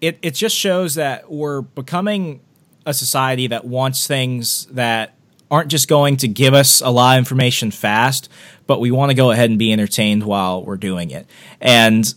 it 0.00 0.18
it 0.22 0.34
just 0.34 0.56
shows 0.56 0.94
that 0.94 1.30
we're 1.30 1.62
becoming 1.62 2.40
a 2.86 2.94
society 2.94 3.46
that 3.46 3.64
wants 3.64 4.06
things 4.06 4.66
that 4.66 5.14
aren't 5.50 5.68
just 5.68 5.88
going 5.88 6.16
to 6.16 6.28
give 6.28 6.54
us 6.54 6.80
a 6.80 6.90
lot 6.90 7.16
of 7.16 7.18
information 7.18 7.70
fast, 7.70 8.28
but 8.66 8.80
we 8.80 8.90
want 8.90 9.10
to 9.10 9.14
go 9.14 9.32
ahead 9.32 9.50
and 9.50 9.58
be 9.58 9.72
entertained 9.72 10.22
while 10.22 10.64
we're 10.64 10.76
doing 10.76 11.10
it. 11.10 11.26
And 11.60 12.12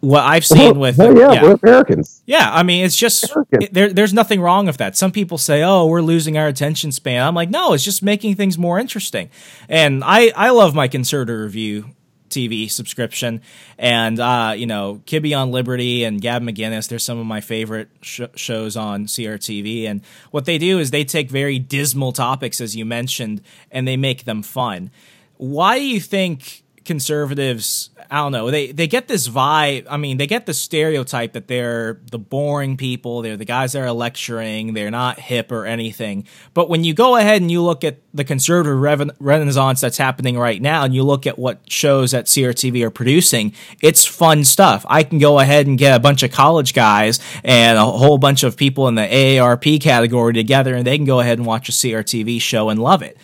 what 0.00 0.22
I've 0.22 0.44
seen 0.46 0.78
with 0.78 0.98
Well, 0.98 1.16
yeah, 1.16 1.42
we're 1.42 1.58
Americans. 1.62 2.22
yeah, 2.26 2.50
I 2.52 2.62
mean, 2.62 2.84
it's 2.84 2.96
just 2.96 3.32
it, 3.52 3.72
there, 3.72 3.92
there's 3.92 4.14
nothing 4.14 4.40
wrong 4.40 4.66
with 4.66 4.78
that. 4.78 4.96
Some 4.96 5.12
people 5.12 5.38
say, 5.38 5.62
"Oh, 5.62 5.86
we're 5.86 6.02
losing 6.02 6.36
our 6.38 6.46
attention 6.46 6.92
span." 6.92 7.26
I'm 7.26 7.34
like, 7.34 7.50
no, 7.50 7.72
it's 7.74 7.84
just 7.84 8.02
making 8.02 8.36
things 8.36 8.56
more 8.58 8.78
interesting. 8.78 9.30
And 9.68 10.02
I 10.04 10.32
I 10.36 10.50
love 10.50 10.74
my 10.74 10.88
conservative 10.88 11.40
review 11.40 11.90
TV 12.30 12.70
subscription, 12.70 13.42
and 13.76 14.20
uh, 14.20 14.54
you 14.56 14.64
know, 14.66 15.02
Kibbe 15.04 15.36
on 15.36 15.50
Liberty 15.50 16.04
and 16.04 16.20
Gavin 16.20 16.48
McInnes. 16.48 16.88
They're 16.88 16.98
some 17.00 17.18
of 17.18 17.26
my 17.26 17.40
favorite 17.40 17.88
sh- 18.02 18.20
shows 18.36 18.76
on 18.76 19.06
CRTV. 19.06 19.84
And 19.84 20.00
what 20.30 20.44
they 20.44 20.56
do 20.56 20.78
is 20.78 20.92
they 20.92 21.04
take 21.04 21.28
very 21.28 21.58
dismal 21.58 22.12
topics, 22.12 22.60
as 22.60 22.76
you 22.76 22.84
mentioned, 22.84 23.42
and 23.72 23.86
they 23.86 23.96
make 23.96 24.24
them 24.24 24.42
fun. 24.44 24.90
Why 25.38 25.78
do 25.80 25.84
you 25.84 26.00
think? 26.00 26.59
Conservatives 26.84 27.90
I 28.12 28.16
don't 28.16 28.32
know. 28.32 28.50
They 28.50 28.72
they 28.72 28.88
get 28.88 29.06
this 29.06 29.28
vibe. 29.28 29.86
I 29.88 29.96
mean, 29.96 30.16
they 30.16 30.26
get 30.26 30.44
the 30.44 30.52
stereotype 30.52 31.34
that 31.34 31.46
they're 31.46 32.00
the 32.10 32.18
boring 32.18 32.76
people. 32.76 33.22
They're 33.22 33.36
the 33.36 33.44
guys 33.44 33.72
that 33.72 33.82
are 33.82 33.92
lecturing. 33.92 34.74
They're 34.74 34.90
not 34.90 35.20
hip 35.20 35.52
or 35.52 35.64
anything. 35.64 36.26
But 36.52 36.68
when 36.68 36.82
you 36.82 36.92
go 36.92 37.14
ahead 37.14 37.40
and 37.40 37.52
you 37.52 37.62
look 37.62 37.84
at 37.84 37.98
the 38.12 38.24
conservative 38.24 38.80
renaissance 39.20 39.80
that's 39.80 39.96
happening 39.96 40.36
right 40.36 40.60
now, 40.60 40.82
and 40.82 40.92
you 40.92 41.04
look 41.04 41.24
at 41.24 41.38
what 41.38 41.60
shows 41.70 42.10
that 42.10 42.24
CRTV 42.24 42.82
are 42.82 42.90
producing, 42.90 43.54
it's 43.80 44.04
fun 44.04 44.42
stuff. 44.42 44.84
I 44.88 45.04
can 45.04 45.20
go 45.20 45.38
ahead 45.38 45.68
and 45.68 45.78
get 45.78 45.94
a 45.94 46.00
bunch 46.00 46.24
of 46.24 46.32
college 46.32 46.74
guys 46.74 47.20
and 47.44 47.78
a 47.78 47.84
whole 47.84 48.18
bunch 48.18 48.42
of 48.42 48.56
people 48.56 48.88
in 48.88 48.96
the 48.96 49.02
AARP 49.02 49.80
category 49.80 50.32
together, 50.32 50.74
and 50.74 50.84
they 50.84 50.96
can 50.96 51.06
go 51.06 51.20
ahead 51.20 51.38
and 51.38 51.46
watch 51.46 51.68
a 51.68 51.72
CRTV 51.72 52.40
show 52.40 52.70
and 52.70 52.82
love 52.82 53.02
it 53.02 53.16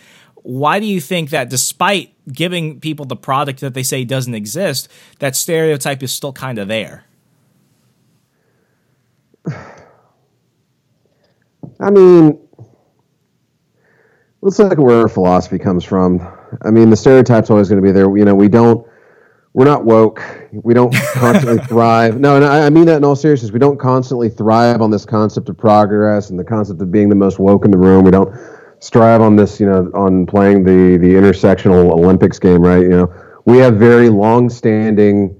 why 0.47 0.79
do 0.79 0.85
you 0.85 1.01
think 1.01 1.31
that 1.31 1.49
despite 1.49 2.13
giving 2.31 2.79
people 2.79 3.03
the 3.03 3.17
product 3.17 3.59
that 3.59 3.73
they 3.73 3.83
say 3.83 4.05
doesn't 4.05 4.33
exist, 4.33 4.87
that 5.19 5.35
stereotype 5.35 6.01
is 6.01 6.13
still 6.13 6.31
kind 6.31 6.57
of 6.57 6.69
there? 6.69 7.03
I 11.81 11.89
mean, 11.91 12.39
let's 14.39 14.57
look 14.57 14.71
at 14.71 14.79
where 14.79 15.01
our 15.01 15.09
philosophy 15.09 15.59
comes 15.59 15.83
from. 15.83 16.25
I 16.61 16.71
mean, 16.71 16.91
the 16.91 16.95
stereotype's 16.95 17.49
always 17.49 17.67
going 17.67 17.81
to 17.81 17.85
be 17.85 17.91
there. 17.91 18.17
You 18.17 18.23
know, 18.23 18.33
we 18.33 18.47
don't, 18.47 18.87
we're 19.51 19.65
not 19.65 19.83
woke. 19.83 20.23
We 20.53 20.73
don't 20.73 20.95
constantly 21.13 21.57
thrive. 21.65 22.21
No, 22.21 22.37
and 22.37 22.45
I, 22.45 22.67
I 22.67 22.69
mean 22.69 22.85
that 22.85 22.95
in 22.95 23.03
all 23.03 23.17
seriousness. 23.17 23.51
We 23.51 23.59
don't 23.59 23.77
constantly 23.77 24.29
thrive 24.29 24.81
on 24.81 24.91
this 24.91 25.03
concept 25.03 25.49
of 25.49 25.57
progress 25.57 26.29
and 26.29 26.39
the 26.39 26.45
concept 26.45 26.81
of 26.81 26.89
being 26.89 27.09
the 27.09 27.15
most 27.15 27.37
woke 27.37 27.65
in 27.65 27.71
the 27.71 27.77
room. 27.77 28.05
We 28.05 28.11
don't 28.11 28.33
strive 28.79 29.21
on 29.21 29.35
this, 29.35 29.59
you 29.59 29.65
know, 29.65 29.89
on 29.93 30.25
playing 30.25 30.63
the 30.63 30.97
the 30.97 31.13
intersectional 31.13 31.91
Olympics 31.91 32.39
game, 32.39 32.61
right? 32.61 32.81
You 32.81 32.89
know, 32.89 33.13
we 33.45 33.57
have 33.57 33.75
very 33.75 34.09
long-standing, 34.09 35.35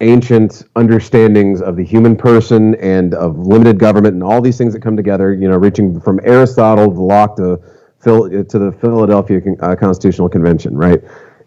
ancient 0.00 0.64
understandings 0.76 1.62
of 1.62 1.76
the 1.76 1.84
human 1.84 2.16
person 2.16 2.74
and 2.76 3.14
of 3.14 3.38
limited 3.38 3.78
government 3.78 4.14
and 4.14 4.22
all 4.22 4.40
these 4.40 4.58
things 4.58 4.72
that 4.72 4.82
come 4.82 4.96
together. 4.96 5.32
You 5.32 5.48
know, 5.48 5.56
reaching 5.56 6.00
from 6.00 6.20
Aristotle 6.24 6.92
to 6.92 7.00
Locke 7.00 7.36
to 7.36 7.60
Phil 7.98 8.28
to 8.28 8.58
the 8.58 8.72
Philadelphia 8.80 9.40
uh, 9.60 9.74
Constitutional 9.76 10.28
Convention, 10.28 10.76
right? 10.76 11.02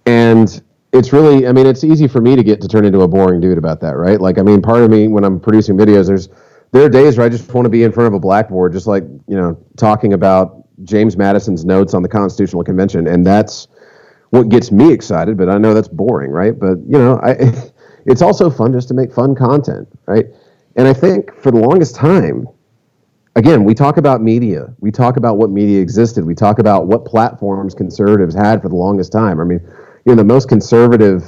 And 0.05 0.61
it's 0.91 1.13
really, 1.13 1.47
I 1.47 1.51
mean, 1.51 1.67
it's 1.67 1.83
easy 1.83 2.07
for 2.07 2.19
me 2.19 2.35
to 2.35 2.43
get 2.43 2.61
to 2.61 2.67
turn 2.67 2.85
into 2.85 3.01
a 3.01 3.07
boring 3.07 3.39
dude 3.39 3.57
about 3.57 3.79
that, 3.81 3.95
right? 3.95 4.19
Like, 4.19 4.39
I 4.39 4.41
mean, 4.41 4.61
part 4.61 4.81
of 4.81 4.89
me 4.89 5.07
when 5.07 5.23
I'm 5.23 5.39
producing 5.39 5.77
videos, 5.77 6.07
there's 6.07 6.29
there 6.71 6.83
are 6.83 6.89
days 6.89 7.17
where 7.17 7.25
I 7.25 7.29
just 7.29 7.51
want 7.53 7.65
to 7.65 7.69
be 7.69 7.83
in 7.83 7.91
front 7.91 8.07
of 8.07 8.13
a 8.13 8.19
blackboard, 8.19 8.73
just 8.73 8.87
like 8.87 9.03
you 9.27 9.35
know, 9.37 9.57
talking 9.77 10.13
about 10.13 10.67
James 10.83 11.17
Madison's 11.17 11.65
notes 11.65 11.93
on 11.93 12.01
the 12.01 12.09
Constitutional 12.09 12.63
Convention, 12.63 13.07
and 13.07 13.25
that's 13.25 13.67
what 14.29 14.49
gets 14.49 14.71
me 14.71 14.91
excited. 14.91 15.37
But 15.37 15.49
I 15.49 15.57
know 15.57 15.73
that's 15.73 15.87
boring, 15.87 16.31
right? 16.31 16.57
But 16.57 16.77
you 16.87 16.97
know, 16.97 17.19
I, 17.21 17.35
it's 18.05 18.21
also 18.21 18.49
fun 18.49 18.73
just 18.73 18.87
to 18.89 18.93
make 18.93 19.13
fun 19.13 19.35
content, 19.35 19.87
right? 20.05 20.25
And 20.75 20.87
I 20.87 20.93
think 20.93 21.33
for 21.35 21.51
the 21.51 21.57
longest 21.57 21.95
time, 21.95 22.47
again, 23.35 23.63
we 23.63 23.73
talk 23.73 23.97
about 23.97 24.21
media, 24.21 24.73
we 24.79 24.91
talk 24.91 25.17
about 25.17 25.37
what 25.37 25.49
media 25.49 25.81
existed, 25.81 26.25
we 26.25 26.35
talk 26.35 26.59
about 26.59 26.87
what 26.87 27.05
platforms 27.05 27.73
conservatives 27.73 28.35
had 28.35 28.61
for 28.61 28.69
the 28.69 28.75
longest 28.75 29.11
time. 29.11 29.39
I 29.39 29.43
mean, 29.43 29.59
you 30.05 30.13
know, 30.13 30.15
the 30.15 30.23
most 30.23 30.47
conservative, 30.47 31.23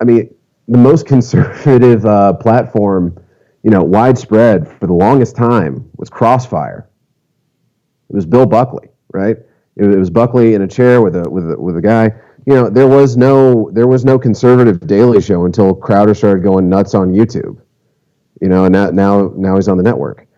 I 0.00 0.04
mean, 0.04 0.34
the 0.68 0.78
most 0.78 1.06
conservative 1.14 2.04
uh, 2.04 2.34
platform, 2.34 3.18
you 3.62 3.70
know, 3.70 3.82
widespread 3.82 4.68
for 4.68 4.86
the 4.86 4.92
longest 4.92 5.36
time 5.36 5.88
was 5.96 6.10
Crossfire 6.10 6.88
it 8.14 8.18
was 8.18 8.26
Bill 8.26 8.46
Buckley, 8.46 8.90
right? 9.12 9.36
It, 9.74 9.84
it 9.86 9.98
was 9.98 10.08
Buckley 10.08 10.54
in 10.54 10.62
a 10.62 10.68
chair 10.68 11.02
with 11.02 11.16
a 11.16 11.28
with 11.28 11.50
a, 11.50 11.60
with 11.60 11.76
a 11.76 11.82
guy. 11.82 12.12
You 12.46 12.54
know, 12.54 12.70
there 12.70 12.86
was 12.86 13.16
no 13.16 13.70
there 13.72 13.88
was 13.88 14.04
no 14.04 14.20
conservative 14.20 14.86
Daily 14.86 15.20
Show 15.20 15.46
until 15.46 15.74
Crowder 15.74 16.14
started 16.14 16.44
going 16.44 16.68
nuts 16.68 16.94
on 16.94 17.12
YouTube. 17.12 17.60
You 18.40 18.48
know, 18.48 18.66
and 18.66 18.72
now 18.72 19.32
now 19.34 19.56
he's 19.56 19.66
on 19.66 19.78
the 19.78 19.82
network. 19.82 20.28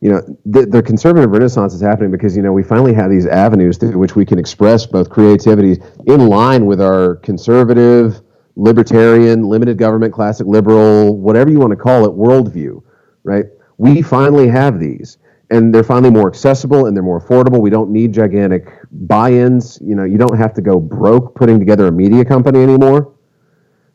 You 0.00 0.12
know, 0.12 0.38
the, 0.46 0.64
the 0.64 0.80
conservative 0.80 1.28
renaissance 1.32 1.74
is 1.74 1.80
happening 1.80 2.12
because 2.12 2.36
you 2.36 2.42
know 2.42 2.52
we 2.52 2.62
finally 2.62 2.94
have 2.94 3.10
these 3.10 3.26
avenues 3.26 3.78
through 3.78 3.98
which 3.98 4.14
we 4.14 4.24
can 4.24 4.38
express 4.38 4.86
both 4.86 5.10
creativity 5.10 5.82
in 6.06 6.28
line 6.28 6.66
with 6.66 6.80
our 6.80 7.16
conservative, 7.16 8.20
libertarian, 8.54 9.42
limited 9.42 9.76
government, 9.76 10.14
classic 10.14 10.46
liberal, 10.46 11.16
whatever 11.16 11.50
you 11.50 11.58
want 11.58 11.72
to 11.72 11.76
call 11.76 12.04
it, 12.04 12.12
worldview. 12.12 12.80
Right? 13.24 13.46
We 13.76 14.02
finally 14.02 14.46
have 14.46 14.78
these 14.78 15.18
and 15.50 15.74
they're 15.74 15.84
finally 15.84 16.10
more 16.10 16.28
accessible 16.28 16.86
and 16.86 16.96
they're 16.96 17.02
more 17.02 17.20
affordable. 17.20 17.60
We 17.60 17.70
don't 17.70 17.90
need 17.90 18.12
gigantic 18.12 18.68
buy-ins. 18.90 19.78
You 19.82 19.94
know, 19.94 20.04
you 20.04 20.18
don't 20.18 20.36
have 20.36 20.52
to 20.54 20.60
go 20.60 20.78
broke 20.78 21.34
putting 21.34 21.58
together 21.58 21.86
a 21.86 21.92
media 21.92 22.24
company 22.24 22.62
anymore. 22.62 23.14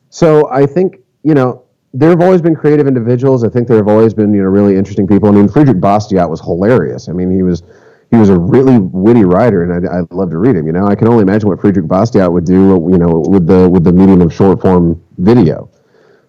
So 0.10 0.50
I 0.52 0.66
think 0.66 0.98
you 1.24 1.34
know 1.34 1.64
there 1.94 2.10
have 2.10 2.22
always 2.22 2.42
been 2.42 2.56
creative 2.56 2.88
individuals. 2.88 3.44
I 3.44 3.50
think 3.50 3.68
there 3.68 3.78
have 3.78 3.88
always 3.88 4.14
been 4.14 4.34
you 4.34 4.42
know 4.42 4.50
really 4.50 4.76
interesting 4.76 5.08
people. 5.08 5.30
I 5.30 5.32
mean, 5.32 5.48
Frederic 5.48 5.78
Bastiat 5.78 6.30
was 6.30 6.42
hilarious. 6.42 7.10
I 7.10 7.14
mean, 7.14 7.32
he 7.32 7.44
was 7.44 7.64
he 8.10 8.18
was 8.18 8.30
a 8.30 8.38
really 8.38 8.80
witty 8.80 9.26
writer, 9.26 9.64
and 9.64 9.74
I'd, 9.74 9.92
I'd 9.92 10.12
love 10.12 10.30
to 10.32 10.38
read 10.38 10.56
him. 10.56 10.68
You 10.68 10.74
know, 10.74 10.86
I 10.86 10.96
can 10.96 11.08
only 11.08 11.24
imagine 11.24 11.50
what 11.50 11.60
Frederic 11.60 11.88
Bastiat 11.88 12.32
would 12.32 12.46
do. 12.46 12.88
You 12.92 12.98
know, 12.98 13.24
with 13.28 13.48
the 13.48 13.70
with 13.70 13.84
the 13.84 13.94
medium 13.94 14.22
of 14.22 14.34
short 14.34 14.62
form 14.62 15.02
video. 15.18 15.70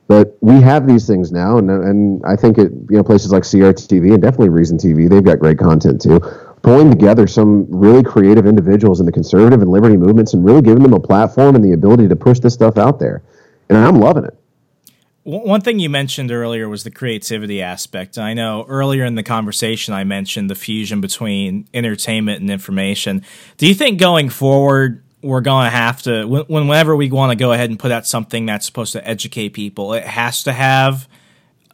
But 0.07 0.37
we 0.41 0.61
have 0.61 0.87
these 0.87 1.07
things 1.07 1.33
now, 1.33 1.57
and 1.57 1.71
and 1.71 2.23
I 2.27 2.37
think 2.37 2.59
it 2.59 2.73
you 2.91 2.97
know 2.97 3.03
places 3.03 3.33
like 3.33 3.43
CRTV 3.43 4.13
and 4.13 4.23
definitely 4.23 4.51
Reason 4.51 4.77
TV 4.77 5.09
they've 5.09 5.25
got 5.25 5.39
great 5.39 5.59
content 5.59 6.03
too. 6.03 6.21
Pulling 6.63 6.91
together 6.91 7.27
some 7.27 7.67
really 7.71 8.03
creative 8.03 8.47
individuals 8.47 9.01
in 9.01 9.07
the 9.07 9.13
conservative 9.13 9.61
and 9.61 9.71
liberty 9.71 9.97
movements 9.97 10.35
and 10.35 10.45
really 10.45 10.63
giving 10.63 10.83
them 10.83 10.95
a 10.95 11.01
platform 11.01 11.55
and 11.57 11.65
the 11.65 11.73
ability 11.73 12.09
to 12.09 12.17
push 12.17 12.39
this 12.39 12.55
stuff 12.55 12.77
out 12.77 12.99
there, 12.99 13.23
and 13.69 13.79
I'm 13.79 13.97
loving 13.97 14.25
it. 14.25 14.37
One 15.25 15.63
thing 15.63 15.79
you 15.79 15.89
mentioned 15.89 16.31
earlier 16.31 16.69
was 16.69 16.85
the 16.85 16.91
creativity 16.91 17.63
aspect. 17.63 18.19
I 18.19 18.35
know 18.35 18.67
earlier 18.69 19.07
in 19.07 19.15
the 19.15 19.23
conversation 19.23 19.95
I 19.95 20.05
mentioned 20.05 20.51
the 20.51 20.55
fusion 20.55 21.01
between 21.01 21.67
entertainment 21.73 22.43
and 22.43 22.51
information. 22.51 23.25
Do 23.57 23.67
you 23.67 23.73
think 23.73 23.99
going 23.99 24.29
forward 24.29 25.03
we're 25.25 25.41
going 25.41 25.65
to 25.65 25.71
have 25.71 26.03
to 26.03 26.27
whenever 26.27 26.95
we 26.95 27.11
want 27.11 27.31
to 27.31 27.37
go 27.37 27.53
ahead 27.53 27.71
and 27.71 27.79
put 27.79 27.91
out 27.91 28.07
something 28.07 28.47
that's 28.47 28.67
supposed 28.67 28.93
to 28.93 29.07
educate 29.09 29.51
people 29.51 29.95
it 29.95 30.05
has 30.05 30.43
to 30.43 30.53
have 30.53 31.09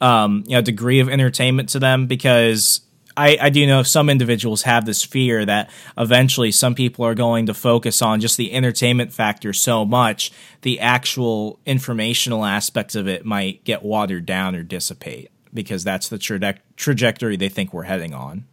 um, 0.01 0.45
you 0.47 0.53
know 0.53 0.63
degree 0.63 1.01
of 1.01 1.09
entertainment 1.09 1.69
to 1.69 1.79
them 1.79 2.07
because 2.07 2.81
I, 3.17 3.37
I 3.41 3.51
do 3.51 3.67
know 3.67 3.83
some 3.83 4.09
individuals 4.09 4.63
have 4.63 4.87
this 4.87 5.03
fear 5.03 5.45
that 5.45 5.69
eventually 5.99 6.53
some 6.53 6.75
people 6.75 7.05
are 7.05 7.15
going 7.15 7.47
to 7.47 7.55
focus 7.55 8.01
on 8.01 8.21
just 8.21 8.37
the 8.37 8.53
entertainment 8.53 9.13
factor 9.13 9.53
so 9.53 9.85
much 9.85 10.33
the 10.63 10.79
actual 10.81 11.59
informational 11.67 12.45
aspects 12.45 12.95
of 12.95 13.09
it 13.09 13.25
might 13.25 13.65
get 13.65 13.83
watered 13.83 14.27
down 14.27 14.55
or 14.55 14.63
dissipate 14.63 15.31
because 15.53 15.83
that's 15.83 16.09
the 16.09 16.19
tra- 16.19 16.59
trajectory 16.77 17.37
they 17.37 17.49
think 17.49 17.75
we're 17.75 17.83
heading 17.83 18.15
on 18.15 18.45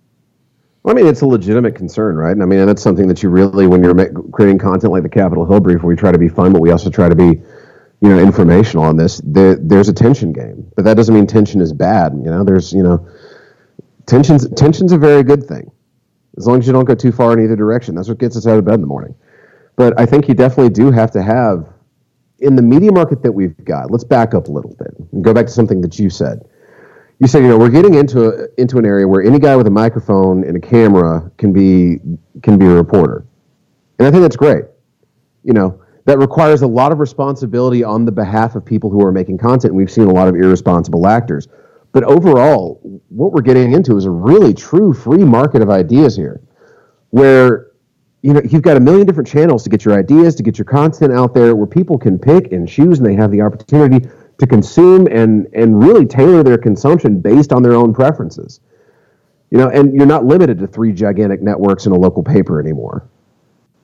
I 0.88 0.93
mean, 0.93 1.06
it's 1.06 1.21
a 1.21 1.26
legitimate 1.26 1.76
concern, 1.76 2.15
right? 2.15 2.32
And 2.32 2.41
I 2.41 2.45
mean, 2.45 2.65
that's 2.65 2.82
something 2.82 3.08
that 3.10 3.21
you 3.21 3.30
really, 3.30 3.67
when 3.67 3.84
you're 3.84 4.10
creating 4.32 4.58
content 4.58 4.93
like 4.93 5.04
the 5.04 5.10
Capitol 5.10 5.45
Hill 5.45 5.60
Brief, 5.60 5.84
where 5.84 5.89
we 5.89 5.97
try 5.97 6.13
to 6.13 6.17
be 6.17 6.30
fun, 6.30 6.54
but 6.54 6.62
we 6.62 6.71
also 6.71 6.89
try 6.89 7.10
to 7.10 7.15
be, 7.15 7.41
you 8.00 8.10
know, 8.10 8.17
informational 8.17 8.86
on 8.86 8.95
this. 8.95 9.19
There, 9.26 9.56
there's 9.56 9.89
a 9.89 9.93
tension 9.93 10.32
game, 10.32 10.71
but 10.78 10.86
that 10.86 10.95
doesn't 10.95 11.13
mean 11.13 11.28
tension 11.28 11.60
is 11.60 11.73
bad. 11.73 12.13
You 12.13 12.32
know, 12.32 12.45
there's, 12.45 12.71
you 12.71 12.84
know, 12.84 13.06
tension's 14.06 14.50
tension's 14.52 14.93
a 14.93 14.97
very 14.97 15.23
good 15.23 15.43
thing, 15.45 15.69
as 16.38 16.47
long 16.47 16.60
as 16.60 16.67
you 16.67 16.71
don't 16.71 16.86
go 16.86 16.95
too 16.95 17.12
far 17.12 17.34
in 17.34 17.43
either 17.43 17.58
direction. 17.58 17.95
That's 17.95 18.08
what 18.08 18.17
gets 18.17 18.38
us 18.38 18.47
out 18.47 18.58
of 18.58 18.63
bed 18.63 18.76
in 18.76 18.82
the 18.82 18.88
morning. 18.88 19.13
But 19.76 20.00
I 20.00 20.06
think 20.06 20.30
you 20.30 20.36
definitely 20.36 20.71
do 20.71 20.89
have 20.91 21.12
to 21.12 21.21
have, 21.21 21.67
in 22.39 22.56
the 22.56 22.62
media 22.62 22.93
market 22.93 23.21
that 23.23 23.32
we've 23.34 23.58
got. 23.65 23.91
Let's 23.91 24.06
back 24.06 24.34
up 24.34 24.47
a 24.47 24.52
little 24.52 24.73
bit 24.76 24.95
and 25.12 25.21
go 25.23 25.34
back 25.34 25.47
to 25.47 25.52
something 25.52 25.82
that 25.82 26.00
you 26.00 26.10
said 26.10 26.47
you 27.19 27.27
said 27.27 27.41
you 27.41 27.47
know 27.47 27.58
we're 27.58 27.69
getting 27.69 27.95
into 27.95 28.30
a, 28.30 28.47
into 28.58 28.77
an 28.77 28.86
area 28.86 29.08
where 29.08 29.23
any 29.23 29.39
guy 29.39 29.56
with 29.56 29.67
a 29.67 29.71
microphone 29.71 30.43
and 30.43 30.56
a 30.56 30.60
camera 30.60 31.32
can 31.38 31.51
be 31.51 31.99
can 32.43 32.58
be 32.58 32.65
a 32.65 32.73
reporter, 32.73 33.25
and 33.97 34.08
I 34.08 34.12
think 34.12 34.21
that's 34.21 34.36
great. 34.36 34.65
You 35.43 35.53
know 35.53 35.82
that 36.06 36.19
requires 36.19 36.62
a 36.62 36.67
lot 36.67 36.91
of 36.91 36.99
responsibility 36.99 37.84
on 37.84 38.06
the 38.06 38.12
behalf 38.12 38.56
of 38.56 38.63
people 38.63 38.89
who 38.89 39.03
are 39.03 39.12
making 39.12 39.39
content. 39.39 39.73
We've 39.73 39.91
seen 39.91 40.08
a 40.08 40.13
lot 40.13 40.27
of 40.27 40.36
irresponsible 40.36 41.08
actors, 41.08 41.47
but 41.91 42.03
overall, 42.03 42.80
what 43.10 43.32
we're 43.32 43.41
getting 43.41 43.73
into 43.73 43.97
is 43.97 44.06
a 44.06 44.12
really 44.12 44.53
true 44.53 44.93
free 44.93 45.23
market 45.23 45.62
of 45.62 45.69
ideas 45.69 46.15
here, 46.15 46.41
where 47.10 47.71
you 48.21 48.34
know 48.34 48.41
you've 48.47 48.62
got 48.62 48.77
a 48.77 48.80
million 48.80 49.08
different 49.08 49.27
channels 49.27 49.63
to 49.63 49.71
get 49.71 49.86
your 49.86 49.97
ideas 49.97 50.36
to 50.36 50.43
get 50.43 50.60
your 50.60 50.65
content 50.65 51.13
out 51.13 51.34
there 51.34 51.56
where 51.56 51.67
people 51.67 51.97
can 51.97 52.19
pick 52.19 52.51
and 52.51 52.67
choose 52.67 52.99
and 52.99 53.08
they 53.08 53.15
have 53.15 53.32
the 53.32 53.41
opportunity 53.41 54.08
to 54.39 54.47
consume 54.47 55.08
and 55.08 55.47
and 55.54 55.84
really 55.84 56.06
tailor 56.06 56.43
their 56.43 56.58
consumption 56.58 57.19
based 57.19 57.52
on 57.52 57.63
their 57.63 57.73
own 57.73 57.93
preferences. 57.93 58.60
You 59.50 59.58
know, 59.58 59.69
and 59.69 59.93
you're 59.93 60.06
not 60.06 60.26
limited 60.26 60.60
to 60.60 60.67
three 60.67 60.91
gigantic 60.91 61.41
networks 61.41 61.86
in 61.86 61.93
a 61.93 61.95
local 61.95 62.21
paper 62.23 62.60
anymore. 62.60 63.08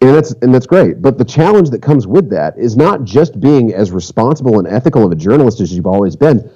And 0.02 0.14
that's 0.14 0.34
and 0.42 0.54
that's 0.54 0.68
great. 0.68 1.02
But 1.02 1.18
the 1.18 1.26
challenge 1.26 1.70
that 1.70 1.82
comes 1.82 2.06
with 2.06 2.30
that 2.30 2.58
is 2.58 2.76
not 2.76 3.06
just 3.06 3.40
being 3.40 3.74
as 3.74 3.92
responsible 3.92 4.60
and 4.60 4.68
ethical 4.68 5.06
of 5.06 5.12
a 5.12 5.16
journalist 5.16 5.62
as 5.62 5.72
you've 5.74 5.88
always 5.88 6.16
been. 6.16 6.50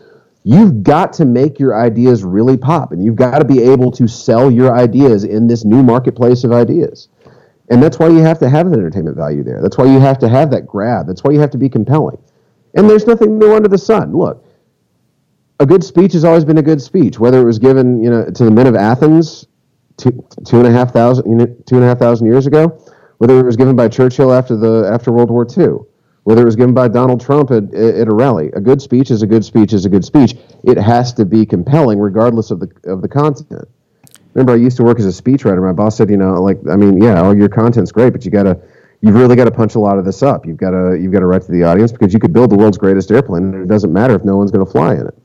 You've 0.44 0.84
got 0.84 1.12
to 1.14 1.26
make 1.26 1.60
your 1.60 1.78
ideas 1.78 2.24
really 2.24 2.58
pop 2.58 2.92
and 2.94 3.04
you've 3.04 3.16
got 3.18 3.40
to 3.40 3.46
be 3.46 3.62
able 3.62 3.92
to 3.92 4.08
sell 4.08 4.50
your 4.50 4.74
ideas 4.74 5.26
in 5.26 5.48
this 5.48 5.66
new 5.66 5.84
marketplace 5.84 6.44
of 6.46 6.54
ideas. 6.54 7.10
And 7.70 7.84
that's 7.84 8.00
why 8.00 8.08
you 8.08 8.20
have 8.20 8.40
to 8.40 8.50
have 8.50 8.68
an 8.68 8.74
entertainment 8.74 9.18
value 9.18 9.44
there. 9.44 9.62
That's 9.62 9.78
why 9.78 9.86
you 9.86 10.00
have 10.00 10.20
to 10.20 10.30
have 10.30 10.52
that 10.52 10.66
grab. 10.66 11.06
That's 11.06 11.22
why 11.24 11.32
you 11.32 11.40
have 11.42 11.52
to 11.52 11.58
be 11.58 11.68
compelling. 11.68 12.18
And 12.78 12.90
there's 12.90 13.08
nothing 13.08 13.38
new 13.38 13.54
under 13.54 13.68
the 13.68 13.78
sun. 13.78 14.16
Look, 14.16 14.46
a 15.60 15.66
good 15.66 15.84
speech 15.84 16.14
has 16.14 16.24
always 16.24 16.46
been 16.46 16.60
a 16.60 16.64
good 16.64 16.82
speech, 16.82 17.20
whether 17.20 17.42
it 17.42 17.46
was 17.46 17.60
given, 17.60 18.02
you 18.02 18.10
know, 18.10 18.30
to 18.30 18.46
the 18.46 18.52
men 18.52 18.68
of 18.68 18.76
Athens 18.76 19.48
two, 19.98 20.26
two 20.46 20.58
and 20.58 20.68
a 20.68 20.72
half 20.72 20.94
thousand, 20.94 21.30
you 21.30 21.36
know, 21.36 21.46
two 21.66 21.76
and 21.76 21.84
a 21.84 21.88
half 21.88 22.00
thousand 22.00 22.28
years 22.28 22.46
ago, 22.48 22.80
whether 23.18 23.40
it 23.40 23.46
was 23.46 23.58
given 23.58 23.76
by 23.76 23.88
Churchill 23.88 24.32
after 24.32 24.56
the 24.56 24.90
after 24.92 25.12
World 25.12 25.32
War 25.32 25.46
II, 25.46 25.80
whether 26.24 26.44
it 26.44 26.46
was 26.46 26.56
given 26.56 26.74
by 26.74 26.88
Donald 26.88 27.20
Trump 27.20 27.52
at, 27.52 27.74
at 27.74 28.08
a 28.08 28.14
rally. 28.14 28.52
A 28.54 28.62
good 28.62 28.82
speech 28.82 29.12
is 29.12 29.24
a 29.24 29.28
good 29.28 29.44
speech 29.44 29.74
is 29.74 29.86
a 29.86 29.90
good 29.90 30.06
speech. 30.06 30.36
It 30.64 30.78
has 30.78 31.14
to 31.14 31.26
be 31.26 31.46
compelling, 31.46 32.00
regardless 32.00 32.52
of 32.52 32.60
the 32.60 32.70
of 32.86 33.02
the 33.02 33.08
content. 33.08 33.68
Remember, 34.34 34.54
I 34.54 34.58
used 34.58 34.78
to 34.78 34.84
work 34.84 35.00
as 35.00 35.06
a 35.06 35.22
speechwriter. 35.22 35.64
My 35.64 35.74
boss 35.74 35.98
said, 35.98 36.12
you 36.12 36.18
know, 36.18 36.34
like, 36.34 36.60
I 36.70 36.76
mean, 36.76 37.02
yeah, 37.02 37.24
all 37.24 37.36
your 37.36 37.50
content's 37.50 37.92
great, 37.92 38.14
but 38.14 38.24
you 38.24 38.30
got 38.30 38.44
to 38.44 38.62
you've 39.02 39.16
really 39.16 39.36
got 39.36 39.46
to 39.46 39.52
punch 39.52 39.76
a 39.76 39.80
lot 39.80 39.98
of 39.98 40.06
this 40.06 40.24
up. 40.24 40.46
You've 40.46 40.58
got 40.58 40.72
to 40.72 40.98
you've 41.00 41.12
got 41.12 41.20
to 41.20 41.26
write 41.26 41.44
to 41.44 41.52
the 41.52 41.64
audience 41.64 41.92
because 41.92 42.14
you 42.14 42.20
could 42.20 42.34
build 42.34 42.50
the 42.50 42.56
world's 42.56 42.78
greatest 42.78 43.12
airplane, 43.12 43.44
and 43.54 43.64
it 43.64 43.68
doesn't 43.68 43.92
matter 43.92 44.16
if 44.16 44.24
no 44.24 44.38
one's 44.38 44.52
going 44.52 44.66
to 44.66 44.72
fly 44.72 44.94
in 44.94 45.08
it. 45.08 45.18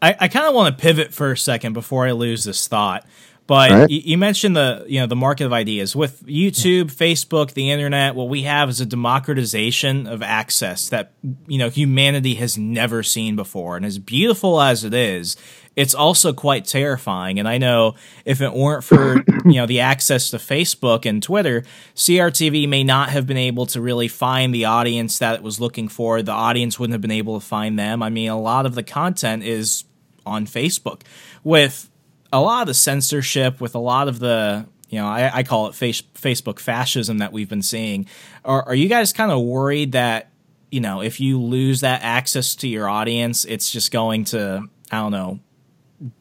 I, 0.00 0.16
I 0.20 0.28
kind 0.28 0.46
of 0.46 0.54
want 0.54 0.76
to 0.76 0.80
pivot 0.80 1.12
for 1.12 1.32
a 1.32 1.36
second 1.36 1.72
before 1.72 2.06
I 2.06 2.12
lose 2.12 2.44
this 2.44 2.68
thought. 2.68 3.04
But 3.48 3.70
Right. 3.70 3.90
you, 3.90 4.00
you 4.04 4.18
mentioned 4.18 4.54
the 4.56 4.84
you 4.86 5.00
know 5.00 5.06
the 5.06 5.16
market 5.16 5.46
of 5.46 5.54
ideas 5.54 5.96
with 5.96 6.22
YouTube, 6.26 6.92
Facebook, 6.92 7.54
the 7.54 7.70
internet. 7.70 8.14
What 8.14 8.28
we 8.28 8.42
have 8.42 8.68
is 8.68 8.80
a 8.80 8.86
democratization 8.86 10.06
of 10.06 10.22
access 10.22 10.90
that 10.90 11.12
you 11.46 11.58
know 11.58 11.70
humanity 11.70 12.34
has 12.36 12.56
never 12.58 13.02
seen 13.02 13.36
before. 13.36 13.76
And 13.76 13.86
as 13.86 13.98
beautiful 13.98 14.60
as 14.60 14.84
it 14.84 14.92
is, 14.92 15.38
it's 15.76 15.94
also 15.94 16.34
quite 16.34 16.66
terrifying. 16.66 17.38
And 17.38 17.48
I 17.48 17.56
know 17.56 17.94
if 18.26 18.42
it 18.42 18.52
weren't 18.52 18.84
for 18.84 19.24
you 19.46 19.54
know 19.54 19.66
the 19.66 19.80
access 19.80 20.28
to 20.30 20.36
Facebook 20.36 21.06
and 21.08 21.22
Twitter, 21.22 21.64
CRTV 21.96 22.68
may 22.68 22.84
not 22.84 23.08
have 23.08 23.26
been 23.26 23.38
able 23.38 23.64
to 23.66 23.80
really 23.80 24.08
find 24.08 24.54
the 24.54 24.66
audience 24.66 25.18
that 25.20 25.36
it 25.36 25.42
was 25.42 25.58
looking 25.58 25.88
for. 25.88 26.20
The 26.20 26.32
audience 26.32 26.78
wouldn't 26.78 26.92
have 26.92 27.00
been 27.00 27.10
able 27.10 27.40
to 27.40 27.46
find 27.46 27.78
them. 27.78 28.02
I 28.02 28.10
mean, 28.10 28.28
a 28.28 28.38
lot 28.38 28.66
of 28.66 28.74
the 28.74 28.82
content 28.82 29.42
is 29.42 29.84
on 30.26 30.44
Facebook 30.44 31.00
with 31.42 31.88
a 32.32 32.40
lot 32.40 32.62
of 32.62 32.66
the 32.68 32.74
censorship, 32.74 33.60
with 33.60 33.74
a 33.74 33.80
lot 33.80 34.08
of 34.08 34.18
the 34.18 34.66
you 34.88 34.98
know, 34.98 35.06
I, 35.06 35.30
I 35.38 35.42
call 35.42 35.66
it 35.66 35.74
face, 35.74 36.00
Facebook 36.14 36.58
fascism 36.58 37.18
that 37.18 37.30
we've 37.32 37.48
been 37.48 37.62
seeing. 37.62 38.06
Are, 38.44 38.62
are 38.62 38.74
you 38.74 38.88
guys 38.88 39.12
kind 39.12 39.30
of 39.30 39.42
worried 39.42 39.92
that 39.92 40.30
you 40.70 40.80
know 40.80 41.02
if 41.02 41.20
you 41.20 41.40
lose 41.40 41.80
that 41.80 42.02
access 42.02 42.54
to 42.56 42.68
your 42.68 42.88
audience, 42.88 43.44
it's 43.44 43.70
just 43.70 43.90
going 43.92 44.24
to 44.26 44.68
I 44.90 44.96
don't 45.00 45.12
know 45.12 45.40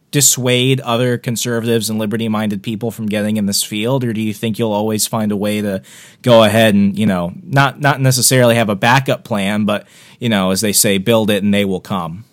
dissuade 0.10 0.80
other 0.82 1.17
conservatives 1.17 1.89
and 1.89 2.00
liberty-minded 2.00 2.63
people 2.63 2.91
from 2.91 3.08
getting 3.08 3.36
in 3.36 3.46
this 3.46 3.62
field 3.62 4.06
or 4.06 4.13
do 4.13 4.22
you 4.22 4.34
think 4.34 4.58
you'll 4.58 4.72
always 4.72 5.06
find 5.06 5.34
a 5.34 5.36
way 5.36 5.60
to 5.62 5.82
go 6.22 6.43
ahead 6.43 6.74
and 6.74 6.98
you 6.98 7.06
know 7.06 7.34
not 7.43 7.82
not 7.82 8.00
necessarily 8.00 8.56
have 8.56 8.70
a 8.70 8.76
backup 8.76 9.26
plan 9.26 9.65
but 9.65 9.86
you 10.17 10.30
know 10.30 10.52
as 10.52 10.62
they 10.62 10.72
say 10.72 10.98
build 10.98 11.30
it 11.30 11.43
and 11.43 11.54
they 11.54 11.65
will 11.65 11.82
come 11.82 12.24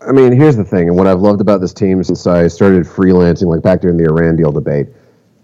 I 0.00 0.12
mean, 0.12 0.32
here's 0.32 0.56
the 0.56 0.64
thing, 0.64 0.88
and 0.88 0.96
what 0.96 1.06
I've 1.06 1.20
loved 1.20 1.40
about 1.40 1.60
this 1.60 1.72
team 1.72 2.02
since 2.04 2.26
I 2.26 2.46
started 2.46 2.84
freelancing, 2.84 3.46
like 3.46 3.62
back 3.62 3.80
during 3.80 3.96
the 3.96 4.04
Iran 4.04 4.36
deal 4.36 4.52
debate, 4.52 4.86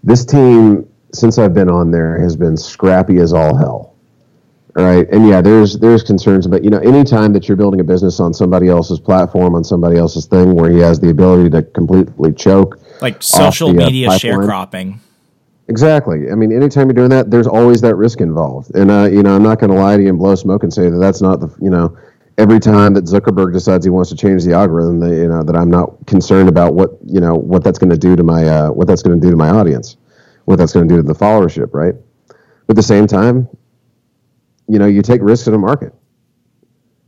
this 0.03 0.25
team, 0.25 0.89
since 1.13 1.37
I've 1.37 1.53
been 1.53 1.69
on 1.69 1.91
there, 1.91 2.19
has 2.19 2.35
been 2.35 2.55
scrappy 2.55 3.17
as 3.17 3.33
all 3.33 3.55
hell. 3.55 3.95
All 4.77 4.83
right, 4.83 5.07
and 5.09 5.27
yeah, 5.27 5.41
there's 5.41 5.77
there's 5.79 6.03
concerns 6.03 6.45
about 6.45 6.63
you 6.63 6.69
know 6.69 6.79
anytime 6.79 7.31
that 7.33 7.47
you're 7.47 7.57
building 7.57 7.79
a 7.79 7.83
business 7.83 8.19
on 8.19 8.33
somebody 8.33 8.67
else's 8.67 8.99
platform, 8.99 9.55
on 9.55 9.63
somebody 9.63 9.97
else's 9.97 10.25
thing, 10.25 10.55
where 10.55 10.69
he 10.69 10.79
has 10.79 10.99
the 10.99 11.09
ability 11.09 11.49
to 11.51 11.63
completely 11.63 12.33
choke, 12.33 12.79
like 13.01 13.23
social 13.23 13.73
the, 13.73 13.83
uh, 13.83 13.85
media 13.85 14.07
pipeline. 14.09 14.33
sharecropping 14.33 14.99
Exactly. 15.67 16.31
I 16.31 16.35
mean, 16.35 16.51
anytime 16.51 16.87
you're 16.87 16.93
doing 16.93 17.09
that, 17.09 17.31
there's 17.31 17.47
always 17.47 17.81
that 17.81 17.95
risk 17.95 18.21
involved. 18.21 18.75
And 18.75 18.91
uh, 18.91 19.09
you 19.11 19.23
know, 19.23 19.35
I'm 19.35 19.43
not 19.43 19.59
going 19.59 19.71
to 19.71 19.75
lie 19.75 19.97
to 19.97 20.03
you 20.03 20.09
and 20.09 20.17
blow 20.17 20.35
smoke 20.35 20.63
and 20.63 20.71
say 20.71 20.89
that 20.89 20.97
that's 20.97 21.21
not 21.21 21.39
the 21.39 21.53
you 21.59 21.69
know 21.69 21.97
every 22.37 22.59
time 22.59 22.93
that 22.95 23.05
Zuckerberg 23.05 23.53
decides 23.53 23.85
he 23.85 23.89
wants 23.91 24.09
to 24.09 24.15
change 24.15 24.43
the 24.43 24.53
algorithm, 24.53 24.99
that, 24.99 25.15
you 25.15 25.27
know, 25.27 25.43
that 25.43 25.55
I'm 25.55 25.69
not 25.69 26.05
concerned 26.07 26.49
about 26.49 26.73
what 26.75 26.91
you 27.05 27.19
know 27.21 27.35
what 27.35 27.63
that's 27.63 27.79
going 27.79 27.91
to 27.91 27.97
do 27.97 28.15
to 28.15 28.23
my 28.23 28.45
uh, 28.47 28.69
what 28.71 28.87
that's 28.87 29.03
going 29.03 29.19
to 29.19 29.25
do 29.25 29.31
to 29.31 29.37
my 29.37 29.49
audience, 29.49 29.97
what 30.45 30.57
that's 30.57 30.73
going 30.73 30.87
to 30.87 30.95
do 30.95 31.01
to 31.01 31.07
the 31.07 31.13
followership, 31.15 31.73
right? 31.73 31.95
But 32.67 32.73
at 32.73 32.75
the 32.77 32.83
same 32.83 33.07
time, 33.07 33.47
you 34.67 34.79
know, 34.79 34.87
you 34.87 35.01
take 35.01 35.21
risks 35.21 35.47
in 35.47 35.53
a 35.53 35.57
market. 35.57 35.93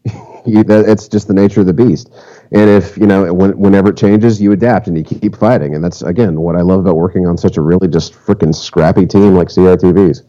you, 0.45 0.63
that, 0.63 0.85
it's 0.87 1.07
just 1.07 1.27
the 1.27 1.33
nature 1.33 1.61
of 1.61 1.67
the 1.67 1.73
beast. 1.73 2.11
And 2.51 2.69
if 2.69 2.97
you 2.97 3.07
know, 3.07 3.33
when, 3.33 3.57
whenever 3.57 3.89
it 3.89 3.97
changes, 3.97 4.41
you 4.41 4.51
adapt 4.53 4.87
and 4.87 4.97
you 4.97 5.03
keep 5.03 5.35
fighting. 5.35 5.75
And 5.75 5.83
that's 5.83 6.01
again 6.01 6.39
what 6.41 6.55
I 6.55 6.61
love 6.61 6.79
about 6.79 6.95
working 6.95 7.27
on 7.27 7.37
such 7.37 7.57
a 7.57 7.61
really 7.61 7.87
just 7.87 8.13
freaking 8.13 8.55
scrappy 8.55 9.05
team 9.05 9.33
like 9.35 9.49
CRTV's. 9.49 10.23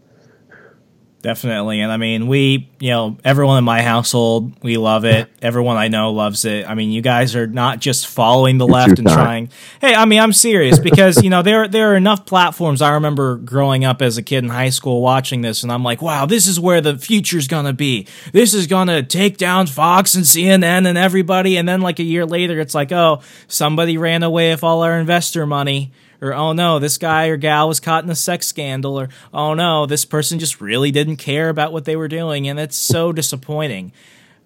Definitely. 1.20 1.80
And 1.80 1.90
I 1.90 1.96
mean, 1.96 2.28
we, 2.28 2.70
you 2.78 2.90
know, 2.90 3.18
everyone 3.24 3.58
in 3.58 3.64
my 3.64 3.82
household, 3.82 4.52
we 4.62 4.76
love 4.76 5.04
it. 5.04 5.28
Everyone 5.42 5.76
I 5.76 5.88
know 5.88 6.12
loves 6.12 6.44
it. 6.44 6.64
I 6.68 6.74
mean, 6.74 6.92
you 6.92 7.02
guys 7.02 7.34
are 7.34 7.48
not 7.48 7.80
just 7.80 8.06
following 8.06 8.58
the 8.58 8.66
You're 8.66 8.74
left 8.74 8.98
and 9.00 9.08
kind. 9.08 9.18
trying. 9.18 9.50
Hey, 9.80 9.94
I 9.96 10.04
mean, 10.04 10.20
I'm 10.20 10.32
serious 10.32 10.78
because, 10.78 11.20
you 11.24 11.28
know, 11.28 11.42
there 11.42 11.66
there 11.66 11.92
are 11.92 11.96
enough 11.96 12.24
platforms 12.24 12.80
I 12.80 12.92
remember 12.92 13.34
growing 13.36 13.84
up 13.84 14.00
as 14.00 14.16
a 14.16 14.22
kid 14.22 14.44
in 14.44 14.50
high 14.50 14.70
school 14.70 15.02
watching 15.02 15.40
this 15.40 15.64
and 15.64 15.72
I'm 15.72 15.82
like, 15.82 16.00
"Wow, 16.00 16.24
this 16.24 16.46
is 16.46 16.60
where 16.60 16.80
the 16.80 16.96
future's 16.96 17.48
going 17.48 17.66
to 17.66 17.72
be. 17.72 18.06
This 18.32 18.54
is 18.54 18.68
going 18.68 18.86
to 18.86 19.02
take 19.02 19.38
down 19.38 19.66
Fox 19.66 20.14
and 20.14 20.24
CNN 20.24 20.86
and 20.86 20.96
everybody." 20.96 21.56
And 21.56 21.68
then 21.68 21.80
like 21.80 21.98
a 21.98 22.04
year 22.04 22.26
later, 22.26 22.60
it's 22.60 22.76
like, 22.76 22.92
"Oh, 22.92 23.22
somebody 23.48 23.98
ran 23.98 24.22
away 24.22 24.52
with 24.52 24.62
all 24.62 24.82
our 24.82 24.96
investor 25.00 25.46
money." 25.46 25.90
Or 26.20 26.34
oh 26.34 26.52
no, 26.52 26.78
this 26.78 26.98
guy 26.98 27.26
or 27.26 27.36
gal 27.36 27.68
was 27.68 27.80
caught 27.80 28.04
in 28.04 28.10
a 28.10 28.14
sex 28.14 28.46
scandal, 28.46 29.00
or 29.00 29.08
oh 29.32 29.54
no, 29.54 29.86
this 29.86 30.04
person 30.04 30.38
just 30.38 30.60
really 30.60 30.90
didn't 30.90 31.16
care 31.16 31.48
about 31.48 31.72
what 31.72 31.84
they 31.84 31.96
were 31.96 32.08
doing, 32.08 32.48
and 32.48 32.58
it's 32.58 32.76
so 32.76 33.12
disappointing. 33.12 33.92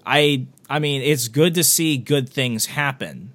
I 0.04 0.46
I 0.68 0.78
mean, 0.78 1.02
it's 1.02 1.28
good 1.28 1.54
to 1.54 1.64
see 1.64 1.96
good 1.96 2.28
things 2.28 2.66
happen, 2.66 3.32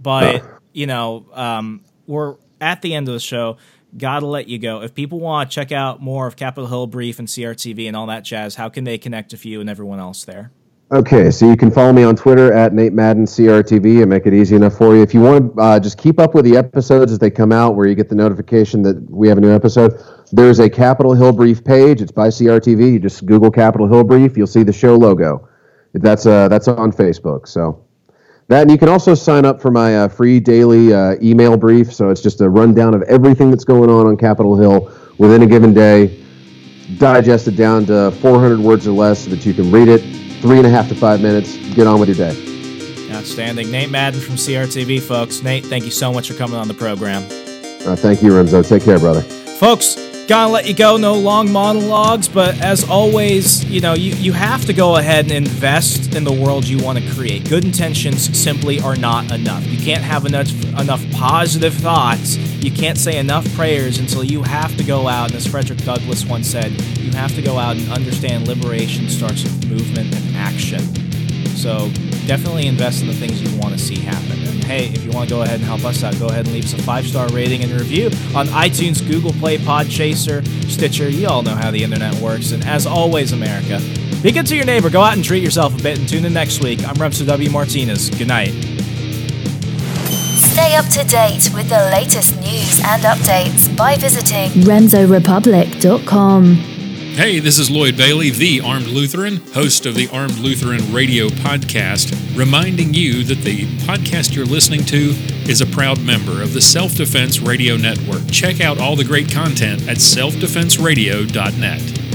but 0.00 0.44
you 0.72 0.86
know, 0.86 1.26
um, 1.32 1.82
we're 2.06 2.36
at 2.60 2.82
the 2.82 2.94
end 2.94 3.08
of 3.08 3.14
the 3.14 3.20
show. 3.20 3.58
Gotta 3.96 4.26
let 4.26 4.48
you 4.48 4.58
go. 4.58 4.82
If 4.82 4.94
people 4.94 5.20
want 5.20 5.50
to 5.50 5.54
check 5.54 5.72
out 5.72 6.02
more 6.02 6.26
of 6.26 6.36
Capitol 6.36 6.68
Hill 6.68 6.86
Brief 6.86 7.18
and 7.18 7.28
CRTV 7.28 7.86
and 7.86 7.96
all 7.96 8.06
that 8.06 8.24
jazz, 8.24 8.56
how 8.56 8.68
can 8.68 8.84
they 8.84 8.98
connect 8.98 9.32
with 9.32 9.46
you 9.46 9.60
and 9.60 9.70
everyone 9.70 10.00
else 10.00 10.24
there? 10.24 10.50
Okay, 10.92 11.32
so 11.32 11.50
you 11.50 11.56
can 11.56 11.72
follow 11.72 11.92
me 11.92 12.04
on 12.04 12.14
Twitter 12.14 12.52
at 12.52 12.72
Nate 12.72 12.92
Madden 12.92 13.24
CRTV 13.24 14.02
and 14.02 14.08
make 14.08 14.24
it 14.24 14.32
easy 14.32 14.54
enough 14.54 14.74
for 14.74 14.94
you. 14.94 15.02
If 15.02 15.14
you 15.14 15.20
want 15.20 15.56
to 15.56 15.60
uh, 15.60 15.80
just 15.80 15.98
keep 15.98 16.20
up 16.20 16.32
with 16.32 16.44
the 16.44 16.56
episodes 16.56 17.10
as 17.10 17.18
they 17.18 17.28
come 17.28 17.50
out, 17.50 17.74
where 17.74 17.88
you 17.88 17.96
get 17.96 18.08
the 18.08 18.14
notification 18.14 18.82
that 18.82 19.10
we 19.10 19.26
have 19.26 19.36
a 19.36 19.40
new 19.40 19.52
episode, 19.52 20.00
there's 20.30 20.60
a 20.60 20.70
Capitol 20.70 21.12
Hill 21.12 21.32
Brief 21.32 21.64
page. 21.64 22.00
It's 22.00 22.12
by 22.12 22.28
CRTV. 22.28 22.92
You 22.92 22.98
just 23.00 23.26
Google 23.26 23.50
Capitol 23.50 23.88
Hill 23.88 24.04
Brief, 24.04 24.36
you'll 24.36 24.46
see 24.46 24.62
the 24.62 24.72
show 24.72 24.94
logo. 24.94 25.48
That's 25.92 26.24
uh, 26.24 26.46
that's 26.46 26.68
on 26.68 26.92
Facebook. 26.92 27.48
So 27.48 27.84
that, 28.46 28.62
and 28.62 28.70
you 28.70 28.78
can 28.78 28.88
also 28.88 29.16
sign 29.16 29.44
up 29.44 29.60
for 29.60 29.72
my 29.72 29.96
uh, 29.96 30.08
free 30.08 30.38
daily 30.38 30.94
uh, 30.94 31.16
email 31.20 31.56
brief. 31.56 31.92
So 31.92 32.10
it's 32.10 32.22
just 32.22 32.40
a 32.42 32.48
rundown 32.48 32.94
of 32.94 33.02
everything 33.02 33.50
that's 33.50 33.64
going 33.64 33.90
on 33.90 34.06
on 34.06 34.16
Capitol 34.16 34.56
Hill 34.56 34.92
within 35.18 35.42
a 35.42 35.46
given 35.46 35.74
day, 35.74 36.24
digested 36.98 37.56
down 37.56 37.86
to 37.86 38.12
400 38.20 38.60
words 38.60 38.86
or 38.86 38.92
less, 38.92 39.24
so 39.24 39.30
that 39.30 39.44
you 39.44 39.52
can 39.52 39.72
read 39.72 39.88
it 39.88 40.25
three 40.46 40.58
and 40.58 40.66
a 40.66 40.70
half 40.70 40.88
to 40.88 40.94
five 40.94 41.20
minutes. 41.20 41.56
Get 41.74 41.86
on 41.86 41.98
with 41.98 42.08
your 42.08 42.16
day. 42.16 43.12
Outstanding. 43.12 43.70
Nate 43.70 43.90
Madden 43.90 44.20
from 44.20 44.36
CRTV, 44.36 45.02
folks. 45.02 45.42
Nate, 45.42 45.64
thank 45.64 45.84
you 45.84 45.90
so 45.90 46.12
much 46.12 46.28
for 46.30 46.34
coming 46.34 46.56
on 46.56 46.68
the 46.68 46.74
program. 46.74 47.24
Uh, 47.86 47.96
thank 47.96 48.22
you, 48.22 48.36
Renzo. 48.36 48.62
Take 48.62 48.84
care, 48.84 48.98
brother. 48.98 49.22
Folks, 49.22 49.96
gotta 50.26 50.50
let 50.50 50.66
you 50.66 50.74
go. 50.74 50.96
No 50.96 51.14
long 51.14 51.52
monologues, 51.52 52.28
but 52.28 52.60
as 52.60 52.88
always, 52.88 53.64
you 53.64 53.80
know, 53.80 53.94
you, 53.94 54.14
you 54.16 54.32
have 54.32 54.64
to 54.64 54.72
go 54.72 54.96
ahead 54.96 55.26
and 55.26 55.32
invest 55.32 56.14
in 56.14 56.24
the 56.24 56.32
world 56.32 56.66
you 56.66 56.82
want 56.82 56.98
to 56.98 57.14
create. 57.14 57.48
Good 57.48 57.64
intentions 57.64 58.36
simply 58.36 58.80
are 58.80 58.96
not 58.96 59.30
enough. 59.30 59.64
You 59.66 59.78
can't 59.78 60.02
have 60.02 60.26
enough, 60.26 60.50
enough 60.78 61.04
positive 61.12 61.74
thoughts. 61.74 62.36
You 62.36 62.70
can't 62.70 62.98
say 62.98 63.18
enough 63.18 63.52
prayers 63.54 63.98
until 63.98 64.24
you 64.24 64.42
have 64.42 64.76
to 64.76 64.84
go 64.84 65.06
out, 65.06 65.30
and 65.30 65.36
as 65.36 65.46
Frederick 65.46 65.84
Douglass 65.84 66.24
once 66.24 66.48
said, 66.48 66.72
you 66.98 67.12
have 67.12 67.34
to 67.36 67.42
go 67.42 67.58
out 67.58 67.76
and 67.76 67.90
understand 67.92 68.48
liberation 68.48 69.08
starts 69.08 69.44
with 69.44 69.68
movement 69.68 70.14
and 70.14 70.36
action. 70.36 71.05
So 71.56 71.88
definitely 72.26 72.66
invest 72.66 73.00
in 73.00 73.08
the 73.08 73.14
things 73.14 73.42
you 73.42 73.58
want 73.58 73.72
to 73.72 73.78
see 73.78 73.96
happen. 73.96 74.46
And 74.46 74.62
hey, 74.62 74.88
if 74.88 75.04
you 75.04 75.10
want 75.10 75.28
to 75.28 75.34
go 75.34 75.42
ahead 75.42 75.56
and 75.56 75.64
help 75.64 75.84
us 75.84 76.04
out, 76.04 76.18
go 76.18 76.26
ahead 76.26 76.44
and 76.44 76.54
leave 76.54 76.64
us 76.64 76.74
a 76.74 76.82
five 76.82 77.06
star 77.06 77.28
rating 77.28 77.62
and 77.62 77.72
review 77.72 78.06
on 78.36 78.46
iTunes, 78.48 79.06
Google 79.06 79.32
Play, 79.32 79.56
Podchaser, 79.58 80.46
Stitcher. 80.70 81.08
You 81.08 81.28
all 81.28 81.42
know 81.42 81.54
how 81.54 81.70
the 81.70 81.82
internet 81.82 82.14
works. 82.16 82.52
And 82.52 82.62
as 82.64 82.86
always, 82.86 83.32
America, 83.32 83.80
be 84.22 84.32
good 84.32 84.46
to 84.46 84.56
your 84.56 84.66
neighbor. 84.66 84.90
Go 84.90 85.00
out 85.00 85.14
and 85.14 85.24
treat 85.24 85.42
yourself 85.42 85.78
a 85.78 85.82
bit. 85.82 85.98
And 85.98 86.08
tune 86.08 86.24
in 86.24 86.32
next 86.32 86.62
week. 86.62 86.86
I'm 86.86 86.94
Remso 86.96 87.26
W. 87.26 87.50
Martinez. 87.50 88.10
Good 88.10 88.28
night. 88.28 88.52
Stay 90.36 90.74
up 90.74 90.86
to 90.86 91.04
date 91.04 91.50
with 91.54 91.68
the 91.68 91.90
latest 91.92 92.34
news 92.36 92.80
and 92.84 93.02
updates 93.02 93.76
by 93.76 93.96
visiting 93.96 94.50
RemsoRepublic.com. 94.62 96.75
Hey, 97.16 97.38
this 97.38 97.58
is 97.58 97.70
Lloyd 97.70 97.96
Bailey, 97.96 98.28
the 98.28 98.60
Armed 98.60 98.88
Lutheran, 98.88 99.36
host 99.54 99.86
of 99.86 99.94
the 99.94 100.06
Armed 100.12 100.36
Lutheran 100.36 100.92
Radio 100.92 101.28
podcast, 101.28 102.12
reminding 102.36 102.92
you 102.92 103.24
that 103.24 103.38
the 103.38 103.64
podcast 103.86 104.36
you're 104.36 104.44
listening 104.44 104.84
to 104.84 105.14
is 105.48 105.62
a 105.62 105.66
proud 105.66 106.02
member 106.02 106.42
of 106.42 106.52
the 106.52 106.60
Self 106.60 106.94
Defense 106.94 107.40
Radio 107.40 107.78
Network. 107.78 108.30
Check 108.30 108.60
out 108.60 108.78
all 108.78 108.96
the 108.96 109.04
great 109.04 109.32
content 109.32 109.88
at 109.88 109.96
selfdefenseradio.net. 109.96 112.05